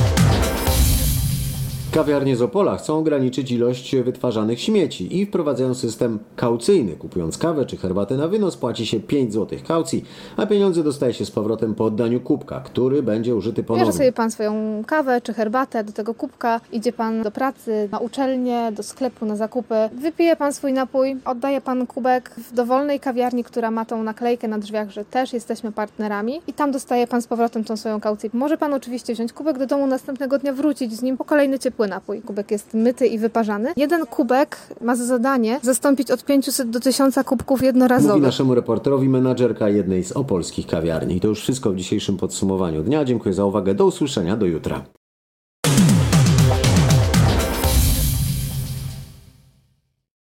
Kawiarnie 1.94 2.36
z 2.36 2.42
Opola 2.42 2.76
chcą 2.76 2.98
ograniczyć 2.98 3.52
ilość 3.52 3.96
wytwarzanych 3.96 4.60
śmieci 4.60 5.18
i 5.18 5.26
wprowadzają 5.26 5.74
system 5.74 6.18
kaucyjny. 6.36 6.96
Kupując 6.96 7.38
kawę 7.38 7.66
czy 7.66 7.76
herbatę 7.76 8.16
na 8.16 8.28
wynos 8.28 8.56
płaci 8.56 8.86
się 8.86 9.00
5 9.00 9.32
zł 9.32 9.58
kaucji, 9.68 10.04
a 10.36 10.46
pieniądze 10.46 10.82
dostaje 10.82 11.14
się 11.14 11.24
z 11.26 11.30
powrotem 11.30 11.74
po 11.74 11.84
oddaniu 11.84 12.20
kubka, 12.20 12.60
który 12.60 13.02
będzie 13.02 13.34
użyty 13.34 13.62
Bierze 13.62 13.66
ponownie. 13.66 13.92
sobie 13.92 14.12
pan 14.12 14.30
swoją 14.30 14.82
kawę 14.86 15.20
czy 15.20 15.34
herbatę 15.34 15.84
do 15.84 15.92
tego 15.92 16.14
kubka, 16.14 16.60
idzie 16.72 16.92
pan 16.92 17.22
do 17.22 17.30
pracy, 17.30 17.88
na 17.92 17.98
uczelnię, 17.98 18.72
do 18.72 18.82
sklepu, 18.82 19.26
na 19.26 19.36
zakupy, 19.36 19.74
wypije 19.92 20.36
pan 20.36 20.52
swój 20.52 20.72
napój, 20.72 21.16
oddaje 21.24 21.60
pan 21.60 21.86
kubek 21.86 22.30
w 22.30 22.54
dowolnej 22.54 23.00
kawiarni, 23.00 23.44
która 23.44 23.70
ma 23.70 23.84
tą 23.84 24.02
naklejkę 24.02 24.48
na 24.48 24.58
drzwiach, 24.58 24.90
że 24.90 25.04
też 25.04 25.32
jesteśmy 25.32 25.72
partnerami 25.72 26.40
i 26.46 26.52
tam 26.52 26.72
dostaje 26.72 27.06
pan 27.06 27.22
z 27.22 27.26
powrotem 27.26 27.64
tą 27.64 27.76
swoją 27.76 28.00
kaucję. 28.00 28.30
Może 28.32 28.58
pan 28.58 28.74
oczywiście 28.74 29.14
wziąć 29.14 29.32
kubek 29.32 29.58
do 29.58 29.66
domu, 29.66 29.86
następnego 29.86 30.38
dnia 30.38 30.52
wrócić 30.52 30.92
z 30.92 31.02
nim 31.02 31.16
po 31.16 31.24
kolejny 31.24 31.58
ciepły 31.58 31.77
napój. 31.86 32.22
Kubek 32.22 32.50
jest 32.50 32.74
myty 32.74 33.06
i 33.06 33.18
wyparzany. 33.18 33.72
Jeden 33.76 34.06
kubek 34.06 34.56
ma 34.80 34.96
za 34.96 35.04
zadanie 35.04 35.60
zastąpić 35.62 36.10
od 36.10 36.24
500 36.24 36.70
do 36.70 36.80
1000 36.80 37.14
kubków 37.24 37.62
jednorazowych. 37.62 38.22
naszemu 38.22 38.54
reporterowi 38.54 39.08
menadżerka 39.08 39.68
jednej 39.68 40.04
z 40.04 40.12
opolskich 40.12 40.66
kawiarni. 40.66 41.20
To 41.20 41.28
już 41.28 41.40
wszystko 41.40 41.70
w 41.70 41.76
dzisiejszym 41.76 42.16
podsumowaniu 42.16 42.82
dnia. 42.82 43.04
Dziękuję 43.04 43.34
za 43.34 43.44
uwagę. 43.44 43.74
Do 43.74 43.86
usłyszenia. 43.86 44.36
Do 44.36 44.46
jutra. 44.46 44.84